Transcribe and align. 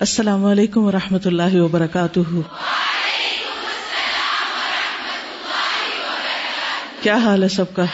السلام 0.00 0.44
علیکم 0.44 0.80
و 0.80 0.92
رحمۃ 0.92 1.18
اللہ 1.24 1.60
وبرکاتہ۔ 1.60 2.40
کیا 7.02 7.16
حال 7.16 7.42
ہے 7.42 7.48
سب 7.48 7.74
کا؟ 7.74 7.84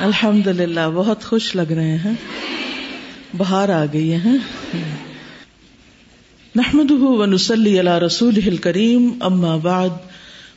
الحمد 0.00 0.46
للہ 0.46 0.80
بہت 0.94 1.24
خوش 1.24 1.56
لگ 1.56 1.72
رہے 1.72 1.96
ہیں۔ 1.96 2.12
باہر 3.36 3.68
آ 3.68 3.84
گئی 3.92 4.12
ہے۔ 4.12 4.32
نحمد 6.56 6.90
ونسلی 6.90 7.80
علی 7.80 8.06
رسول 8.06 8.56
کریم 8.56 9.10
اما 9.20 9.56
بعد، 9.56 9.90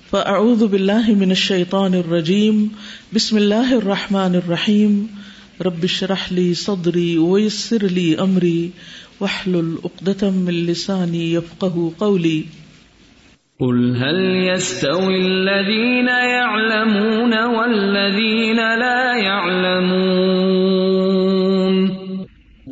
فاعوذ 0.09 0.63
باللہ 0.63 1.07
من 1.07 1.29
الشیطان 1.29 1.93
الرجیم، 1.93 2.67
بسم 3.13 3.35
اللہ 3.35 3.73
الرحمن 3.73 4.35
الرحیم۔ 4.35 5.05
رب 5.59 5.83
اشرح 5.83 6.25
لی 6.31 6.53
صدری، 6.53 7.17
ویسر 7.17 7.89
لی 7.89 8.15
امری۔ 8.17 8.69
واحلل 9.19 9.77
عقدة 9.83 10.31
من 10.31 10.65
لساني 10.65 11.33
يفقه 11.33 11.91
قولي. 11.99 12.43
قل 13.59 13.95
هل 13.95 14.19
يستوي 14.53 15.17
الذين 15.17 16.07
يعلمون 16.07 17.33
والذين 17.43 18.57
لا 18.57 19.15
يعلمون؟ 19.17 20.77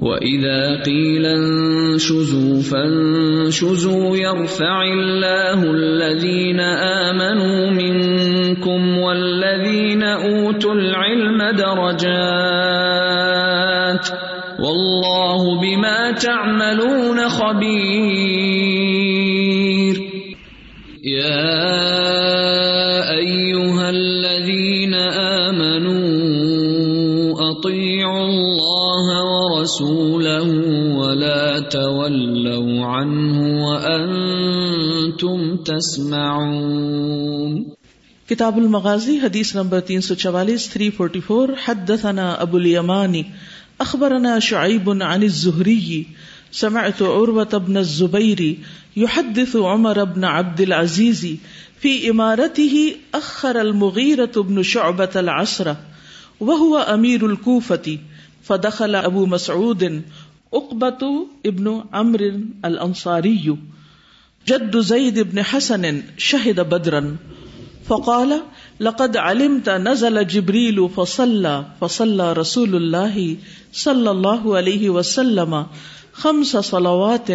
وإذا 0.01 0.83
قيل 0.83 1.25
انشزوا 1.25 2.61
فانشزوا 2.61 4.17
يرفع 4.17 4.81
الله 4.83 5.63
الذين 5.71 6.59
آمنوا 7.09 7.69
منكم 7.71 8.97
والذين 8.97 10.03
أوتوا 10.03 10.73
العلم 10.73 11.41
درجات. 11.57 12.54
بما 15.75 16.11
تعملون 16.21 17.29
خبیر 17.29 17.65
یا 21.03 21.45
ایوہا 23.09 23.87
الذین 23.87 24.93
آمنوا 24.93 27.49
اطیعوا 27.49 28.21
اللہ 28.21 29.23
ورسولہ 29.23 30.39
ولا 30.95 31.59
تولوا 31.59 33.01
عنہ 33.01 33.63
وانتم 33.63 35.57
تسمعون. 35.57 37.63
کتاب 38.29 38.57
المغازی، 38.57 39.19
حدیث 39.23 39.55
نمبر 39.55 39.79
تین 39.79 40.01
سو 40.01 40.15
چوالیس 40.15 40.69
تھری 40.69 40.89
فورٹی 40.89 41.19
فور 41.19 41.49
حدثنا 41.67 42.31
ابو 42.31 42.57
الیمانی 42.57 43.23
اخبرنا 43.81 44.39
شعيب 44.39 45.01
عن 45.01 45.23
الزهري 45.23 46.07
سمعت 46.51 47.01
عروة 47.01 47.57
بن 47.57 47.77
الزبير 47.77 48.57
يحدث 48.97 49.55
عمر 49.55 50.03
بن 50.03 50.23
عبد 50.23 50.61
العزيز 50.61 51.37
في 51.79 52.09
إمارته 52.09 52.95
أخر 53.13 53.61
المغيرة 53.61 54.31
بن 54.35 54.63
شعبة 54.63 55.09
العصر 55.15 55.75
وهو 56.39 56.77
أمير 56.77 57.25
الكوفة 57.25 57.97
فدخل 58.43 58.95
أبو 58.95 59.25
مسعود 59.25 60.01
أقبة 60.53 61.27
ابن 61.45 61.83
عمرو 61.93 62.39
الأنصاري 62.65 63.57
جد 64.47 64.79
زيد 64.79 65.19
بن 65.19 65.43
حسن 65.43 66.03
شهد 66.17 66.59
بدرا 66.59 67.17
فقال 67.87 68.41
لقد 68.79 69.17
علمت 69.17 69.69
نزل 69.69 70.27
جبريل 70.27 70.89
فصلى 70.89 71.65
فصلى 71.81 72.33
رسول 72.33 72.75
الله 72.75 73.37
صلی 73.83 74.07
اللہ 74.07 74.47
علیہ 74.57 74.89
وسلم 74.89 75.55
خمس 76.13 76.55
صلوات، 76.63 77.31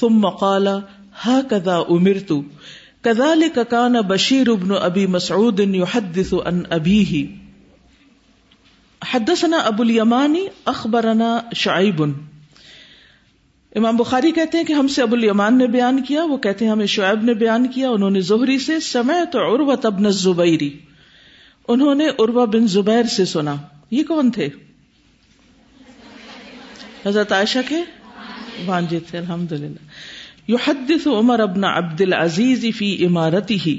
ثم 0.00 0.28
قال، 0.28 0.68
هكذا 1.26 1.76
امرت 1.76 2.32
كذلك 3.02 3.58
كان 3.70 3.92
بشير 3.92 4.52
بن 4.52 4.72
ابي 4.80 5.06
مسعود 5.06 5.60
يحدث 5.60 6.34
عن 6.34 6.60
ابيه 6.70 7.22
حدثنا 9.10 9.56
ابو 9.56 9.82
اليماني 9.82 10.46
اخبرنا 10.64 11.40
شعيب. 11.54 12.02
امام 13.76 13.96
بخاری 13.96 14.32
کہتے 14.32 14.58
ہیں 14.58 14.64
کہ 14.64 14.72
ہم 14.72 14.88
سے 14.88 15.02
ابو 15.02 15.16
الیمان 15.16 15.58
نے 15.58 15.66
بیان 15.66 16.02
کیا، 16.02 16.24
وہ 16.24 16.36
کہتے 16.36 16.64
ہیں 16.64 16.72
ہمیں 16.72 16.86
شعیب 16.86 17.24
نے 17.24 17.34
بیان 17.34 17.66
کیا، 17.66 17.90
انہوں 17.90 18.10
نے 18.10 18.20
زہری 18.20 18.58
سے، 18.58 18.80
سمعت 18.80 19.36
عروہ 19.36 19.76
ابن 19.84 20.06
الزبیری 20.06 20.78
انہوں 21.68 21.94
نے 21.94 22.08
عروہ 22.08 22.46
بن 22.46 22.66
زبیر 22.66 23.02
سے 23.02 23.24
سنا۔ 23.24 23.54
یہ 23.90 24.02
کون 24.02 24.30
تھے؟ 24.30 24.48
حضرت 27.06 27.32
عائشہ 27.32 27.58
کے 27.68 27.76
بانجے 28.66 28.98
تھے 29.00 29.18
الحمد 29.18 29.52
للہ 29.52 29.86
یو 30.48 30.56
حدث 30.66 31.06
عمر 31.06 31.40
ابن 31.40 31.64
عبد 31.64 32.00
العزیز 32.00 32.64
فی 32.76 33.06
عمارتی 33.06 33.58
ہی 33.66 33.78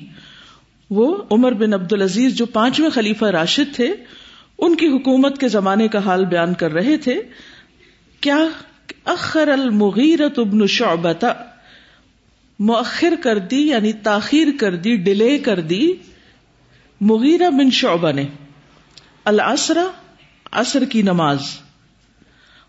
وہ 0.89 1.23
عمر 1.31 1.51
بن 1.51 1.73
عبد 1.73 1.93
العزیز 1.93 2.35
جو 2.35 2.45
پانچویں 2.45 2.89
خلیفہ 2.89 3.25
راشد 3.25 3.75
تھے، 3.75 3.93
ان 4.57 4.75
کی 4.75 4.87
حکومت 4.87 5.39
کے 5.39 5.47
زمانے 5.47 5.87
کا 5.87 5.99
حال 5.99 6.25
بیان 6.25 6.53
کر 6.53 6.71
رہے 6.71 6.97
تھے۔ 6.97 7.21
کیا 8.21 8.37
اخر 9.05 9.47
المغیرت 9.47 10.39
ابن 10.39 10.67
شعبتا 10.67 11.33
مؤخر 12.59 13.13
کر 13.23 13.37
دی 13.37 13.67
یعنی 13.67 13.93
تاخیر 13.93 14.47
کر 14.59 14.75
دی، 14.75 14.95
ڈیلے 14.95 15.37
کر 15.37 15.59
دی 15.59 15.93
مغیرہ 17.01 17.49
بن 17.49 17.71
شعبہ 17.71 18.11
نے۔ 18.11 18.25
العصر، 19.25 19.77
عصر 20.51 20.85
کی 20.85 21.01
نماز۔ 21.01 21.39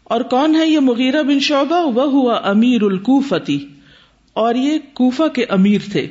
اور 0.05 0.21
کون 0.21 0.57
ہے 0.57 0.69
یہ 0.69 0.79
مغیرہ 0.79 1.23
بن 1.23 1.41
شعبہ؟ 1.41 1.87
وہ 1.87 2.11
ہوا 2.11 2.41
امیر 2.45 2.83
الکوفتی۔ 2.83 3.69
اور 4.33 4.55
یہ 4.55 4.79
کوفہ 4.93 5.29
کے 5.29 5.45
امیر 5.45 5.81
تھے، 5.93 6.09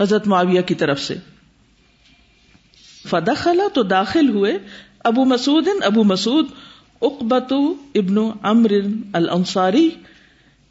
حضرت 0.00 0.26
معاویہ 0.26 0.60
کی 0.60 0.74
طرف 0.74 1.02
سے۔ 1.02 1.16
فدخلا 3.08 3.68
تو 3.74 3.82
داخل 3.82 4.28
ہوئے 4.28 4.58
ابو 5.04 5.24
مسعود 5.24 5.68
ابو 5.82 6.04
مسعود 6.04 6.46
اقبت 7.02 7.52
ابن 7.94 8.16
امر 8.42 8.72
الانصاری، 9.12 9.90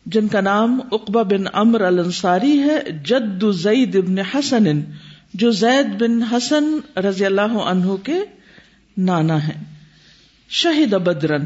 جن 0.05 0.27
کا 0.27 0.41
نام 0.41 0.79
اقبا 0.91 1.21
بن 1.21 1.43
امر 1.53 1.81
الانصاری 1.81 2.59
ہے، 2.59 2.91
جد 2.91 3.43
زید 3.51 3.95
ابن 3.95 4.19
حسن، 4.19 4.79
جو 5.33 5.51
زید 5.51 6.01
بن 6.01 6.23
حسن 6.23 6.63
رضی 6.99 7.25
اللہ 7.25 7.41
عنہ 7.41 7.95
کے 7.95 8.19
نانا 8.97 9.47
ہیں۔ 9.47 9.63
شہید 10.49 10.93
بدرن۔ 10.93 11.41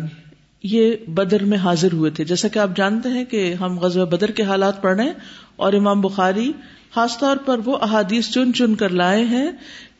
یہ 0.63 0.91
بدر 1.07 1.43
میں 1.43 1.57
حاضر 1.57 1.93
ہوئے 1.93 2.11
تھے۔ 2.11 2.23
جیسا 2.23 2.47
کہ 2.47 2.59
آپ 2.59 2.69
جانتے 2.75 3.09
ہیں 3.09 3.25
کہ 3.25 3.53
ہم 3.53 3.79
غزوہ 3.79 4.05
بدر 4.05 4.31
کے 4.31 4.43
حالات 4.43 4.81
پڑھ 4.81 4.95
رہے 4.95 5.03
ہیں 5.03 5.13
اور 5.55 5.73
امام 5.73 6.01
بخاری 6.01 6.51
خاص 6.91 7.17
طور 7.17 7.37
پر 7.37 7.59
وہ 7.65 7.77
احادیث 7.81 8.29
چن 8.29 8.53
چن 8.53 8.75
کر 8.75 8.89
لائے 8.89 9.25
ہیں 9.25 9.51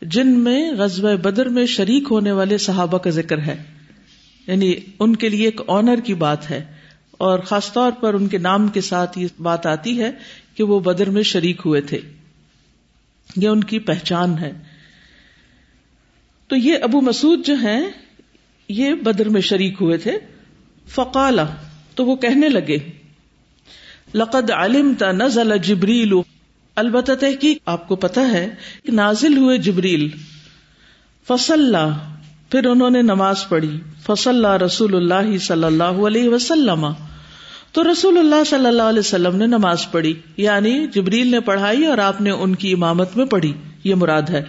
جن 0.02 0.28
میں 0.28 0.72
غزوہ 0.72 1.16
بدر 1.16 1.48
میں 1.48 1.66
شریک 1.66 2.04
ہونے 2.10 2.32
والے 2.32 2.58
صحابہ 2.58 2.98
کا 2.98 3.10
ذکر 3.10 3.38
ہے۔ 3.38 3.62
یعنی 4.46 4.74
ان 4.98 5.16
کے 5.16 5.28
لیے 5.28 5.44
ایک 5.44 5.60
آنر 5.68 6.00
کی 6.04 6.14
بات 6.14 6.50
ہے 6.50 6.64
اور 7.10 7.38
خاص 7.38 7.72
طور 7.72 7.92
پر 7.92 8.14
ان 8.14 8.28
کے 8.28 8.38
نام 8.38 8.68
کے 8.68 8.80
ساتھ 8.80 9.18
یہ 9.18 9.26
بات 9.40 9.66
آتی 9.66 10.02
ہے 10.02 10.10
کہ 10.54 10.64
وہ 10.64 10.80
بدر 10.80 11.10
میں 11.10 11.22
شریک 11.22 11.62
ہوئے 11.64 11.80
تھے۔ 11.80 12.00
یہ 13.36 13.48
ان 13.48 13.64
کی 13.64 13.78
پہچان 13.78 14.38
ہے۔ 14.38 14.52
تو 16.48 16.56
یہ 16.56 16.78
ابو 16.82 17.00
مسعود 17.00 17.46
جو 17.46 17.54
ہیں، 17.54 17.86
یہ 18.68 18.94
بدر 18.94 19.28
میں 19.28 19.40
شریک 19.40 19.74
ہوئے 19.80 19.96
تھے۔ 19.96 20.18
فقالا، 20.88 21.44
تو 21.94 22.04
وہ 22.06 22.16
کہنے 22.16 22.48
لگے، 22.48 22.78
لقد 24.14 24.50
علم 24.50 24.92
تا 24.98 25.12
نزل 25.12 25.58
جبریل. 25.58 26.12
البتہ 26.76 27.12
تحقیق، 27.12 27.58
آپ 27.66 27.88
کو 27.88 27.96
پتا 27.96 28.28
ہے 28.28 28.48
کہ 28.84 28.92
نازل 28.92 29.36
ہوئے 29.36 29.58
جبریل. 29.58 30.08
فصل 31.26 31.76
پھر 32.50 32.66
انہوں 32.66 32.90
نے 32.90 33.02
نماز 33.02 33.48
پڑھی. 33.48 33.80
فصل 34.06 34.44
رسول 34.44 34.94
اللہ 34.96 35.38
صلی 35.38 35.64
اللہ 35.64 36.06
علیہ 36.06 36.28
وسلم. 36.28 36.86
تو 37.72 37.82
رسول 37.92 38.18
اللہ 38.18 38.44
صلی 38.46 38.66
اللہ 38.66 38.82
علیہ 38.82 39.00
وسلم 39.00 39.36
نے 39.36 39.46
نماز 39.46 39.90
پڑھی 39.90 40.14
یعنی 40.36 40.86
جبریل 40.86 41.30
نے 41.30 41.40
پڑھائی 41.40 41.86
اور 41.86 41.98
آپ 41.98 42.20
نے 42.20 42.30
ان 42.30 42.54
کی 42.54 42.72
امامت 42.72 43.16
میں 43.16 43.26
پڑھی. 43.26 43.52
یہ 43.84 43.94
مراد 43.94 44.30
ہے. 44.30 44.42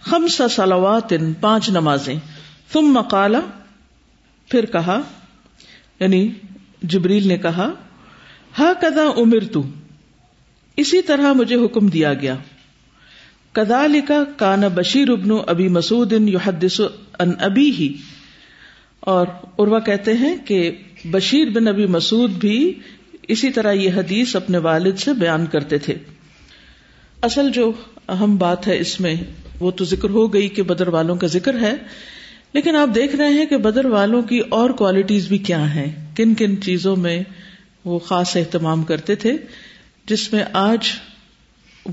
خمس 0.00 0.40
صلوات، 0.50 1.12
پانچ 1.40 1.68
نمازیں. 1.68 2.14
تم 2.72 2.80
مقالا 2.80 3.40
پھر 4.50 4.66
کہا 4.66 5.00
یعنی 6.00 6.30
جبریل 6.82 7.28
نے 7.28 7.36
کہا 7.38 7.70
ہا 8.58 8.72
کدا 8.82 9.02
امر 9.16 9.44
تو 9.52 9.62
اسی 10.76 11.02
طرح 11.02 11.32
مجھے 11.32 11.56
حکم 11.56 11.86
دیا 11.86 12.14
گیا۔ 12.14 12.36
کدا 13.52 13.86
لکھا 13.86 14.24
کانا 14.36 14.68
بشیر 14.68 15.10
ابن 15.10 15.30
ابی 15.46 15.68
مسعود 15.68 16.12
ان 16.12 17.30
ابی 17.38 17.70
ہی 17.70 17.96
اور 19.00 19.26
عروا 19.58 19.78
کہتے 19.78 20.12
ہیں 20.12 20.36
کہ 20.44 20.70
بشیر 21.04 21.48
بن 21.48 21.68
ابی 21.68 21.86
مسعود 21.86 22.30
بھی 22.30 22.74
اسی 23.22 23.50
طرح 23.50 23.72
یہ 23.72 23.90
حدیث 23.96 24.36
اپنے 24.36 24.58
والد 24.58 24.98
سے 24.98 25.12
بیان 25.12 25.46
کرتے 25.46 25.78
تھے۔ 25.78 25.94
اصل 27.22 27.50
جو 27.50 27.72
اہم 28.08 28.36
بات 28.36 28.68
ہے 28.68 28.78
اس 28.78 29.00
میں 29.00 29.16
وہ 29.60 29.70
تو 29.70 29.84
ذکر 29.84 30.10
ہو 30.10 30.32
گئی 30.34 30.48
کہ 30.48 30.62
بدر 30.62 30.88
والوں 30.88 31.16
کا 31.16 31.26
ذکر 31.26 31.60
ہے۔ 31.60 31.72
لیکن 32.54 32.76
آپ 32.76 32.88
دیکھ 32.94 33.16
رہے 33.16 33.28
ہیں 33.28 33.46
کہ 33.46 33.56
بدر 33.56 33.84
والوں 33.84 34.22
کی 34.22 34.38
اور 34.38 34.70
کوالٹیز 34.70 35.28
بھی 35.28 35.38
کیا 35.38 35.74
ہیں؟ 35.74 36.16
کن 36.16 36.34
کن 36.34 36.62
چیزوں 36.62 36.96
میں 36.96 37.22
وہ 37.84 37.98
خاص 37.98 38.36
اہتمام 38.36 38.82
کرتے 38.82 39.14
تھے 39.14 39.36
جس 40.06 40.32
میں 40.32 40.44
آج 40.52 40.78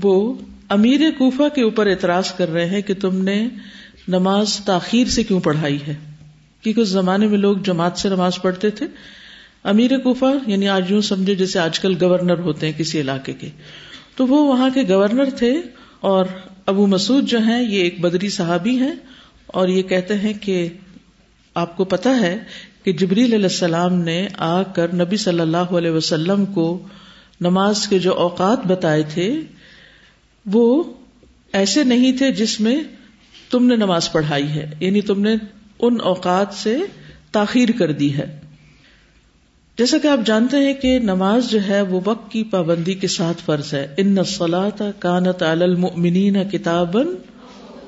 وہ 0.02 0.34
امیر 0.68 1.00
کوفہ 1.18 1.42
کے 1.54 1.62
اوپر 1.62 1.86
اعتراض 1.86 2.32
کر 2.32 2.52
رہے 2.52 2.66
ہیں 2.66 2.82
کہ 2.82 2.94
تم 2.94 3.22
نے 3.24 3.48
نماز 4.08 4.56
تاخیر 4.56 5.06
سے 5.06 5.24
کیوں 5.24 5.40
پڑھائی 5.40 5.78
ہے؟ 5.88 5.94
کیونکہ 6.62 6.80
اس 6.80 6.88
زمانے 6.88 7.26
میں 7.26 7.38
لوگ 7.38 7.56
جماعت 7.56 7.98
سے 7.98 8.08
نماز 8.08 8.42
پڑھتے 8.42 8.70
تھے۔ 8.70 8.86
امیر 9.64 9.98
کوفہ 9.98 10.24
یعنی 10.46 10.68
آج 10.68 10.90
یوں 10.90 11.00
سمجھے 11.00 11.34
جیسے 11.34 11.58
آج 11.58 11.80
کل 11.80 11.94
گورنر 12.00 12.38
ہوتے 12.38 12.66
ہیں 12.66 12.78
کسی 12.78 13.00
علاقے 13.00 13.32
کے۔ 13.32 13.48
تو 14.16 14.26
وہ 14.26 14.48
وہاں 14.48 14.70
کے 14.74 14.82
گورنر 14.88 15.30
تھے 15.30 15.60
اور 16.00 16.24
ابو 16.66 16.86
مسعود 16.86 17.28
جو 17.28 17.38
ہیں، 17.38 17.62
یہ 17.62 17.82
ایک 17.82 18.00
بدری 18.00 18.28
صحابی 18.28 18.78
ہیں۔ 18.78 18.94
اور 19.52 19.68
یہ 19.68 19.82
کہتے 19.82 20.18
ہیں 20.18 20.32
کہ 20.40 20.68
آپ 21.54 21.76
کو 21.76 21.84
پتا 21.84 22.20
ہے 22.20 22.38
کہ 22.84 22.92
جبریل 22.92 23.32
علیہ 23.32 23.44
السلام 23.44 23.94
نے 23.94 24.28
آ 24.38 24.62
کر 24.62 24.94
نبی 24.94 25.16
صلی 25.16 25.40
اللہ 25.40 25.56
علیہ 25.56 25.90
وسلم 25.90 26.44
کو 26.46 26.82
نماز 27.40 27.88
کے 27.88 27.98
جو 27.98 28.14
اوقات 28.14 28.66
بتائے 28.66 29.02
تھے، 29.14 29.40
وہ 30.46 30.84
ایسے 31.52 31.84
نہیں 31.84 32.18
تھے 32.18 32.32
جس 32.32 32.60
میں 32.60 32.82
تم 33.50 33.66
نے 33.66 33.76
نماز 33.76 34.12
پڑھائی 34.12 34.48
ہے۔ 34.48 34.70
یعنی 34.80 35.00
تم 35.00 35.20
نے 35.20 35.34
ان 35.78 35.96
اوقات 36.02 36.54
سے 36.54 36.78
تاخیر 37.32 37.68
کر 37.78 37.92
دی 37.92 38.16
ہے۔ 38.16 38.40
جیسا 39.78 39.98
کہ 39.98 40.08
آپ 40.08 40.26
جانتے 40.26 40.56
ہیں 40.56 40.74
کہ 40.74 40.98
نماز 40.98 41.50
جو 41.50 41.58
ہے، 41.68 41.80
وہ 41.80 42.00
وقت 42.04 42.32
کی 42.32 42.44
پابندی 42.44 42.94
کے 42.94 43.08
ساتھ 43.08 43.42
فرض 43.44 43.74
ہے۔ 43.74 43.94
ان 43.96 44.08
نسلاتا 44.08 44.90
کانت 44.98 45.42
المؤمنین 45.42 46.48
کتابن 46.48 47.06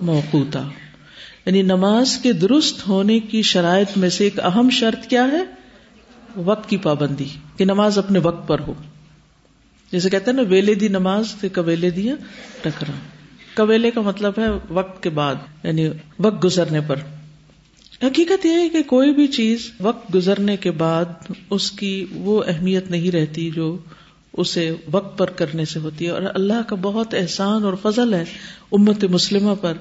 موقوتا۔ 0.00 0.68
یعنی 1.46 1.62
نماز 1.62 2.18
کے 2.18 2.32
درست 2.32 2.88
ہونے 2.88 3.20
کی 3.20 3.42
شرائط 3.42 3.96
میں 3.96 4.08
سے 4.08 4.24
ایک 4.24 4.40
اہم 4.40 4.70
شرط 4.70 5.06
کیا 5.06 5.24
ہے؟ 5.24 5.44
وقت 6.36 6.70
کی 6.70 6.76
پابندی، 6.76 7.24
کہ 7.56 7.64
نماز 7.64 7.98
اپنے 7.98 8.18
وقت 8.18 8.48
پر 8.48 8.58
ہو۔ 8.58 8.74
جیسے 9.92 10.10
کہتے 10.10 10.30
ہیں 10.30 10.36
نا، 10.36 10.42
ویلے 10.48 10.74
دی 10.74 10.88
نماز 10.88 11.34
کبیلے 11.52 11.90
دیا 11.90 12.14
ٹکرا 12.62 12.92
کبیلے 13.54 13.90
کا 13.90 14.00
مطلب 14.00 14.32
ہے 14.38 14.44
وقت 14.68 15.02
کے 15.02 15.10
بعد 15.10 15.34
یعنی 15.64 15.88
وقت 16.18 16.44
گزرنے 16.44 16.80
پر۔ 16.80 16.96
حقیقت 18.02 18.46
یہ 18.46 18.50
ہے 18.50 18.68
کہ 18.68 18.82
کوئی 18.82 19.14
بھی 19.14 19.26
چیز 19.26 19.70
وقت 19.80 20.14
گزرنے 20.14 20.56
کے 20.56 20.70
بعد 20.70 21.04
اس 21.50 21.72
کی 21.72 22.06
وہ 22.10 22.42
اہمیت 22.46 22.90
نہیں 22.90 23.10
رہتی 23.10 23.50
جو 23.50 23.78
اسے 24.32 24.74
وقت 24.90 25.18
پر 25.18 25.30
کرنے 25.30 25.64
سے 25.64 25.78
ہوتی 25.78 26.06
ہے۔ 26.06 26.10
اور 26.10 26.22
اللہ 26.34 26.62
کا 26.66 26.76
بہت 26.82 27.14
احسان 27.14 27.64
اور 27.64 27.74
فضل 27.82 28.14
ہے 28.14 28.24
امت 28.72 29.04
مسلمہ 29.04 29.54
پر 29.60 29.72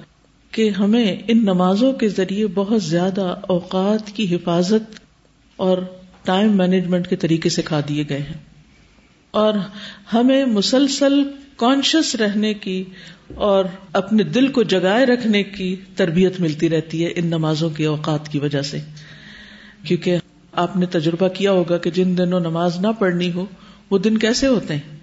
کہ 0.53 0.69
ہمیں 0.69 1.15
ان 1.27 1.37
نمازوں 1.37 1.93
کے 1.93 2.09
ذریعے 2.09 2.47
بہت 2.47 2.83
زیادہ 2.83 3.35
اوقات 3.41 4.11
کی 4.11 4.35
حفاظت 4.35 4.99
اور 5.55 5.77
ٹائم 6.23 6.57
مینجمنٹ 6.57 7.07
کے 7.07 7.15
طریقے 7.15 7.49
سکھا 7.49 7.79
دیے 7.89 8.03
گئے 8.09 8.19
ہیں۔ 8.19 8.37
اور 9.31 9.53
ہمیں 10.13 10.45
مسلسل 10.45 11.23
کانشیس 11.55 12.15
رہنے 12.15 12.53
کی 12.53 12.83
اور 13.35 13.65
اپنے 13.93 14.23
دل 14.23 14.47
کو 14.47 14.63
جگائے 14.63 15.05
رکھنے 15.05 15.43
کی 15.43 15.75
تربیت 15.95 16.39
ملتی 16.39 16.69
رہتی 16.69 17.05
ہے 17.05 17.11
ان 17.15 17.27
نمازوں 17.27 17.69
کے 17.69 17.85
اوقات 17.85 18.29
کی 18.29 18.39
وجہ 18.39 18.61
سے۔ 18.61 18.79
کیونکہ 19.83 20.17
آپ 20.53 20.77
نے 20.77 20.85
تجربہ 20.85 21.27
کیا 21.27 21.51
ہوگا 21.51 21.77
کہ 21.77 21.89
جن 21.89 22.17
دنوں 22.17 22.39
نماز 22.39 22.79
نہ 22.79 22.87
پڑھنی 22.99 23.31
ہو، 23.31 23.45
وہ 23.89 23.97
دن 23.97 24.17
کیسے 24.17 24.47
ہوتے 24.47 24.73
ہیں؟ 24.73 25.02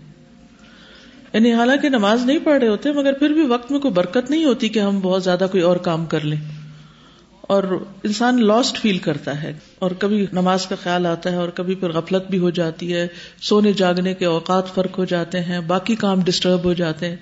یعنی 1.33 1.53
حالانکہ 1.53 1.89
نماز 1.89 2.25
نہیں 2.27 2.39
پڑھ 2.45 2.59
رہے 2.59 2.69
ہوتے، 2.69 2.93
مگر 2.93 3.13
پھر 3.13 3.31
بھی 3.31 3.43
وقت 3.43 3.71
میں 3.73 3.81
کوئی 3.81 3.95
برکت 3.95 4.31
نہیں 4.31 4.45
ہوتی 4.45 4.69
کہ 4.69 4.79
ہم 4.79 5.01
بہت 5.01 5.25
زیادہ 5.25 5.47
کوئی 5.51 5.63
اور 5.63 5.77
کام 5.77 6.07
کر 6.07 6.21
لیں۔ 6.21 6.39
اور 7.43 7.63
انسان 8.05 8.45
لاسٹ 8.47 8.79
فیل 8.79 8.99
کرتا 8.99 9.43
ہے، 9.43 9.53
اور 9.79 9.91
کبھی 9.91 10.27
نماز 10.33 10.67
کا 10.67 10.77
خیال 10.83 11.07
آتا 11.07 11.31
ہے، 11.33 11.37
اور 11.37 11.49
کبھی 11.49 11.75
پھر 11.75 11.91
غفلت 11.91 12.31
بھی 12.31 12.39
ہو 12.39 12.51
جاتی 12.51 12.93
ہے۔ 12.95 13.07
سونے 13.43 13.73
جاگنے 13.73 14.15
کے 14.15 14.25
اوقات 14.25 14.75
فرق 14.75 14.99
ہو 14.99 15.05
جاتے 15.05 15.41
ہیں، 15.41 15.61
باقی 15.61 15.95
کام 15.95 16.21
ڈسٹرب 16.21 16.65
ہو 16.65 16.73
جاتے 16.73 17.09
ہیں۔ 17.09 17.17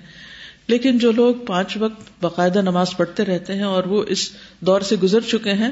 لیکن 0.67 0.97
جو 0.97 1.11
لوگ 1.11 1.35
پانچ 1.35 1.77
وقت 1.77 2.01
باقاعدہ 2.21 2.61
نماز 2.61 2.97
پڑھتے 2.97 3.25
رہتے 3.25 3.53
ہیں، 3.53 3.63
اور 3.63 3.83
وہ 3.83 4.03
اس 4.07 4.29
دور 4.59 4.81
سے 4.81 4.95
گزر 5.03 5.21
چکے 5.21 5.53
ہیں 5.53 5.71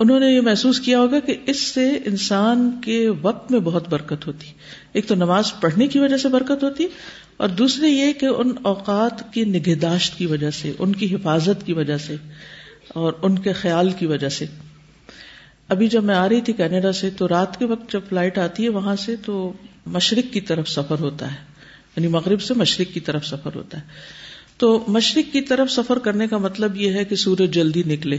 انہوں 0.00 0.20
نے 0.20 0.26
یہ 0.26 0.40
محسوس 0.40 0.80
کیا 0.80 0.98
ہوگا 0.98 1.20
کہ 1.20 1.36
اس 1.46 1.60
سے 1.60 1.90
انسان 2.04 2.70
کے 2.84 3.08
وقت 3.22 3.50
میں 3.50 3.60
بہت 3.60 3.88
برکت 3.88 4.26
ہوتی۔ 4.26 4.46
ایک 4.92 5.06
تو 5.06 5.14
نماز 5.14 5.52
پڑھنے 5.60 5.86
کی 5.86 5.98
وجہ 5.98 6.16
سے 6.16 6.28
برکت 6.28 6.62
ہوتی 6.62 6.86
اور 7.36 7.48
دوسرے 7.48 7.88
یہ 7.88 8.12
کہ 8.12 8.26
ان 8.26 8.52
اوقات 8.62 9.32
کی 9.32 9.44
نگہداشت 9.44 10.18
کی 10.18 10.26
وجہ 10.26 10.50
سے، 10.50 10.72
ان 10.78 10.92
کی 10.92 11.14
حفاظت 11.14 11.66
کی 11.66 11.72
وجہ 11.72 11.96
سے 11.96 12.16
اور 12.88 13.12
ان 13.22 13.38
کے 13.38 13.52
خیال 13.52 13.90
کی 13.90 14.06
وجہ 14.06 14.28
سے۔ 14.28 14.46
ابھی 15.68 15.86
جب 15.86 16.04
میں 16.04 16.14
آ 16.14 16.28
رہی 16.28 16.40
تھی 16.40 16.52
کینیڈا 16.52 16.92
سے 16.92 17.10
تو 17.10 17.28
رات 17.28 17.58
کے 17.58 17.64
وقت 17.64 17.92
جب 17.92 18.00
فلائٹ 18.08 18.38
آتی 18.38 18.64
ہے 18.64 18.68
وہاں 18.68 18.96
سے 18.96 19.16
تو 19.16 19.52
مشرق 19.86 20.32
کی 20.32 20.40
طرف 20.40 20.68
سفر 20.68 20.98
ہوتا 21.00 21.30
ہے۔ 21.30 21.36
یعنی 21.96 22.08
مغرب 22.08 22.42
سے 22.42 22.54
مشرق 22.54 22.94
کی 22.94 23.00
طرف 23.00 23.26
سفر 23.26 23.50
ہوتا 23.54 23.78
ہے۔ 23.78 23.82
تو 24.56 24.84
مشرق 24.88 25.32
کی 25.32 25.40
طرف 25.40 25.70
سفر 25.70 25.98
کرنے 25.98 26.26
کا 26.26 26.38
مطلب 26.38 26.76
یہ 26.76 26.92
ہے 26.92 27.04
کہ 27.04 27.16
سورج 27.16 27.54
جلدی 27.54 27.82
نکلے۔ 27.86 28.18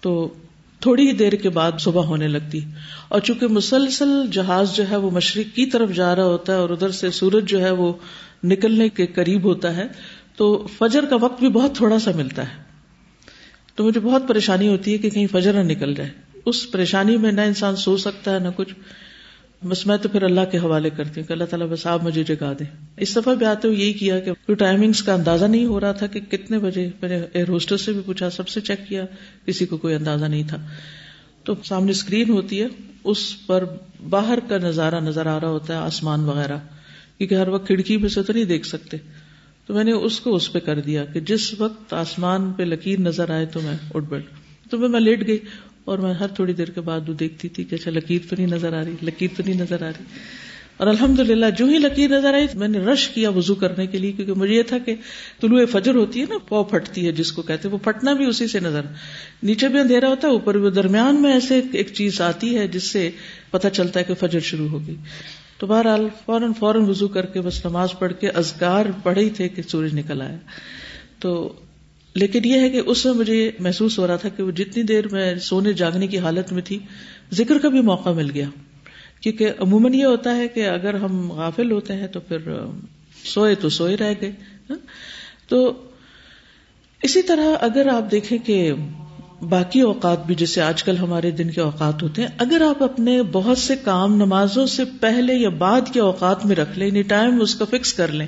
تو 0.00 0.34
تھوڑی 0.82 1.06
ہی 1.06 1.12
دیر 1.12 1.32
کے 1.32 1.48
بعد 1.48 1.72
صبح 1.78 2.02
ہونے 2.02 2.28
لگتی۔ 2.28 2.60
اور 3.08 3.20
چونکہ 3.20 3.46
مسلسل 3.46 4.26
جہاز 4.32 4.76
جو 4.76 4.90
ہے 4.90 4.96
وہ 4.96 5.10
مشرق 5.10 5.56
کی 5.56 5.66
طرف 5.66 5.92
جا 5.92 6.16
رہا 6.16 6.24
ہوتا 6.24 6.52
ہے 6.52 6.58
اور 6.58 6.70
ادھر 6.70 6.90
سے 6.90 7.10
سورج 7.10 7.48
جو 7.48 7.60
ہے 7.60 7.70
وہ 7.70 7.92
نکلنے 8.44 8.88
کے 8.88 9.06
قریب 9.06 9.44
ہوتا 9.44 9.76
ہے، 9.76 9.86
تو 10.36 10.66
فجر 10.78 11.04
کا 11.04 11.16
وقت 11.20 11.40
بھی 11.40 11.48
بہت 11.48 11.76
تھوڑا 11.76 11.98
سا 11.98 12.10
ملتا 12.14 12.42
ہے۔ 12.42 12.62
تو 13.74 13.84
مجھے 13.84 14.00
بہت 14.00 14.22
پریشانی 14.28 14.68
ہوتی 14.68 14.92
ہے 14.92 14.98
کہ 14.98 15.10
کہیں 15.10 15.26
فجر 15.32 15.52
نہ 15.52 15.70
نکل 15.70 15.94
جائے۔ 15.94 16.10
اس 16.46 16.70
پریشانی 16.70 17.16
میں 17.16 17.32
نہ 17.32 17.40
انسان 17.40 17.76
سو 17.76 17.96
سکتا 17.96 18.34
ہے، 18.34 18.38
نہ 18.38 18.48
کچھ۔ 18.56 18.74
بس 19.64 19.86
میں 19.86 19.96
تو 19.96 20.08
پھر 20.08 20.22
اللہ 20.22 20.40
کے 20.50 20.58
حوالے 20.58 20.90
کرتی 20.90 21.20
ہوں 21.20 21.28
کہ 21.28 21.32
اللہ 21.32 21.44
تعالیٰ 21.44 21.68
بس 21.68 21.86
آپ 21.86 22.04
مجھے 22.04 22.22
جگا 22.22 22.52
دیں۔ 22.58 22.86
اس 22.96 23.16
دفعہ 23.16 23.34
بھی 23.34 23.46
آتے 23.46 23.68
ہوئے 23.68 23.78
یہی 23.78 23.92
کیا 23.92 24.20
کہ 24.20 24.54
ٹائمنگس 24.54 25.02
کا 25.02 25.14
اندازہ 25.14 25.44
نہیں 25.44 25.64
ہو 25.64 25.80
رہا 25.80 25.92
تھا 25.92 26.06
کہ 26.06 26.20
کتنے 26.20 26.58
بجے 26.58 26.90
میں 27.02 27.08
نے 27.08 27.22
ایئر 27.32 27.48
ہوسٹر 27.48 27.76
سے 27.76 27.92
بھی 27.92 28.00
پوچھا، 28.06 28.30
سب 28.30 28.48
سے 28.48 28.60
چیک 28.60 28.88
کیا، 28.88 29.04
کسی 29.46 29.66
کو 29.66 29.76
کوئی 29.76 29.94
اندازہ 29.94 30.24
نہیں 30.24 30.42
تھا۔ 30.48 30.66
تو 31.44 31.54
سامنے 31.64 31.90
اسکرین 31.90 32.30
ہوتی 32.30 32.62
ہے، 32.62 32.66
اس 33.04 33.46
پر 33.46 33.64
باہر 34.10 34.38
کا 34.48 34.58
نظارہ 34.58 35.00
نظر 35.00 35.26
آ 35.26 35.40
رہا 35.40 35.48
ہوتا 35.48 35.74
ہے، 35.74 35.78
آسمان 35.78 36.20
وغیرہ۔ 36.20 36.56
کیونکہ 37.18 37.34
ہر 37.34 37.48
وقت 37.48 37.66
کھڑکی 37.66 37.96
میں 37.96 38.08
سے 38.08 38.22
تو 38.22 38.32
نہیں 38.32 38.44
دیکھ 38.44 38.66
سکتے۔ 38.66 38.96
تو 39.66 39.74
میں 39.74 39.84
نے 39.84 39.92
اس 39.92 40.20
کو 40.20 40.34
اس 40.34 40.52
پہ 40.52 40.58
کر 40.58 40.80
دیا 40.80 41.04
کہ 41.04 41.20
جس 41.20 41.60
وقت 41.60 41.92
آسمان 41.92 42.52
پہ 42.52 42.62
لکیر 42.62 43.00
نظر 43.00 43.30
آئے 43.30 43.46
تو 43.46 43.60
میں 43.60 43.76
اٹھ 43.94 44.04
بیٹھ 44.04 44.26
تو 44.70 44.78
میں 44.78 45.00
لیٹ 45.00 45.26
گئی۔ 45.26 45.38
اور 45.84 45.98
میں 45.98 46.14
ہر 46.14 46.26
تھوڑی 46.26 46.52
دیر 46.52 46.70
کے 46.70 46.80
بعد 46.80 47.08
وہ 47.08 47.14
دیکھتی 47.14 47.48
تھی 47.48 47.64
کہ 47.64 47.74
اچھا 47.74 47.90
لکیر 47.90 48.30
تو 48.30 48.36
نہیں 48.38 48.46
نظر 48.46 48.72
آ 48.72 48.84
رہی، 48.84 48.94
لکیر 49.02 49.28
تو 49.36 49.42
نہیں 49.46 49.60
نظر 49.60 49.82
آ 49.82 49.88
رہی۔ 49.88 50.04
اور 50.76 50.86
الحمد 50.86 51.18
للہ 51.18 51.46
جو 51.58 51.66
ہی 51.66 51.78
لکیر 51.78 52.10
نظر 52.10 52.34
آئی، 52.34 52.46
میں 52.54 52.68
نے 52.68 52.78
رش 52.78 53.08
کیا 53.08 53.30
وزو 53.30 53.54
کرنے 53.54 53.86
کے 53.86 53.98
لیے، 53.98 54.12
کیونکہ 54.12 54.34
مجھے 54.34 54.54
یہ 54.54 54.62
تھا 54.62 54.78
کہ 54.78 54.94
طلوع 55.40 55.64
فجر 55.72 55.94
ہوتی 55.94 56.20
ہے 56.20 56.24
نا 56.28 56.38
پو 56.48 56.64
پھٹتی 56.64 57.06
ہے 57.06 57.12
جس 57.12 57.32
کو 57.32 57.42
کہتے 57.42 57.68
وہ 57.68 57.78
پھٹنا 57.78 58.12
بھی 58.12 58.24
اسی 58.24 58.46
سے 58.46 58.60
نظر۔ 58.60 58.80
نیچے 59.42 59.68
بھی 59.68 59.78
اندھیرا 59.78 60.08
ہوتا 60.08 60.28
ہے، 60.28 60.32
اوپر 60.32 60.58
بھی۔ 60.58 60.70
درمیان 60.70 61.22
میں 61.22 61.32
ایسے 61.32 61.60
ایک 61.72 61.88
چیز 61.94 62.20
آتی 62.20 62.58
ہے 62.58 62.68
جس 62.68 62.82
سے 62.82 63.10
پتہ 63.50 63.68
چلتا 63.68 64.00
ہے 64.00 64.04
کہ 64.04 64.14
فجر 64.14 64.40
شروع 64.40 64.68
ہوگی 64.68 64.94
تو 65.58 65.66
بہرحال 65.66 66.08
فوراً 66.26 66.52
فوراً 66.52 66.82
وزو 66.82 67.08
کر 67.08 67.26
کے 67.26 67.40
بس 67.40 67.66
نماز 67.66 67.88
پڑھ 67.98 68.12
کے 68.20 68.28
ازگار 68.28 68.86
پڑھے 69.02 69.24
ہی 69.24 69.30
تھے 69.30 69.48
کہ 69.48 69.62
سورج 69.62 69.94
نکل 69.94 70.22
آیا۔ 70.22 70.38
تو 71.18 71.52
لیکن 72.14 72.40
یہ 72.44 72.60
ہے 72.60 72.70
کہ 72.70 72.82
اس 72.86 73.04
میں 73.04 73.14
مجھے 73.14 73.50
محسوس 73.58 73.98
ہو 73.98 74.06
رہا 74.06 74.16
تھا 74.16 74.28
کہ 74.28 74.42
وہ 74.42 74.50
جتنی 74.50 74.82
دیر 74.82 75.08
میں 75.08 75.34
سونے 75.34 75.72
جاگنے 75.72 76.06
کی 76.06 76.18
حالت 76.18 76.52
میں 76.52 76.62
تھی، 76.62 76.78
ذکر 77.32 77.58
کا 77.58 77.68
بھی 77.68 77.80
موقع 77.80 78.10
مل 78.10 78.30
گیا۔ 78.30 78.46
کیونکہ 79.20 79.50
عموماً 79.58 79.94
یہ 79.94 80.04
ہوتا 80.04 80.36
ہے 80.36 80.48
کہ 80.48 80.68
اگر 80.68 80.94
ہم 80.94 81.32
غافل 81.32 81.72
ہوتے 81.72 81.92
ہیں 81.92 82.06
تو 82.06 82.20
پھر 82.20 82.38
سوئے 83.24 83.54
تو 83.54 83.68
سوئے 83.68 83.96
رہ 83.96 84.14
گئے 84.20 84.32
ہاں؟ 84.70 84.76
تو 85.48 85.82
اسی 87.02 87.22
طرح 87.22 87.56
اگر 87.60 87.88
آپ 87.88 88.10
دیکھیں 88.10 88.38
کہ 88.38 88.72
باقی 89.48 89.80
اوقات 89.80 90.26
بھی 90.26 90.34
جیسے 90.34 90.62
آج 90.62 90.82
کل 90.82 90.96
ہمارے 90.96 91.30
دن 91.30 91.50
کے 91.50 91.60
اوقات 91.60 92.02
ہوتے 92.02 92.22
ہیں، 92.22 92.28
اگر 92.38 92.62
آپ 92.68 92.82
اپنے 92.82 93.22
بہت 93.22 93.58
سے 93.58 93.74
کام 93.84 94.16
نمازوں 94.16 94.66
سے 94.66 94.84
پہلے 95.00 95.34
یا 95.34 95.48
بعد 95.48 95.80
کے 95.92 96.00
اوقات 96.00 96.46
میں 96.46 96.56
رکھ 96.56 96.78
لیں 96.78 96.86
یعنی 96.86 97.02
ٹائم 97.02 97.40
اس 97.40 97.54
کا 97.54 97.64
فکس 97.64 97.92
کر 97.92 98.08
لیں، 98.08 98.26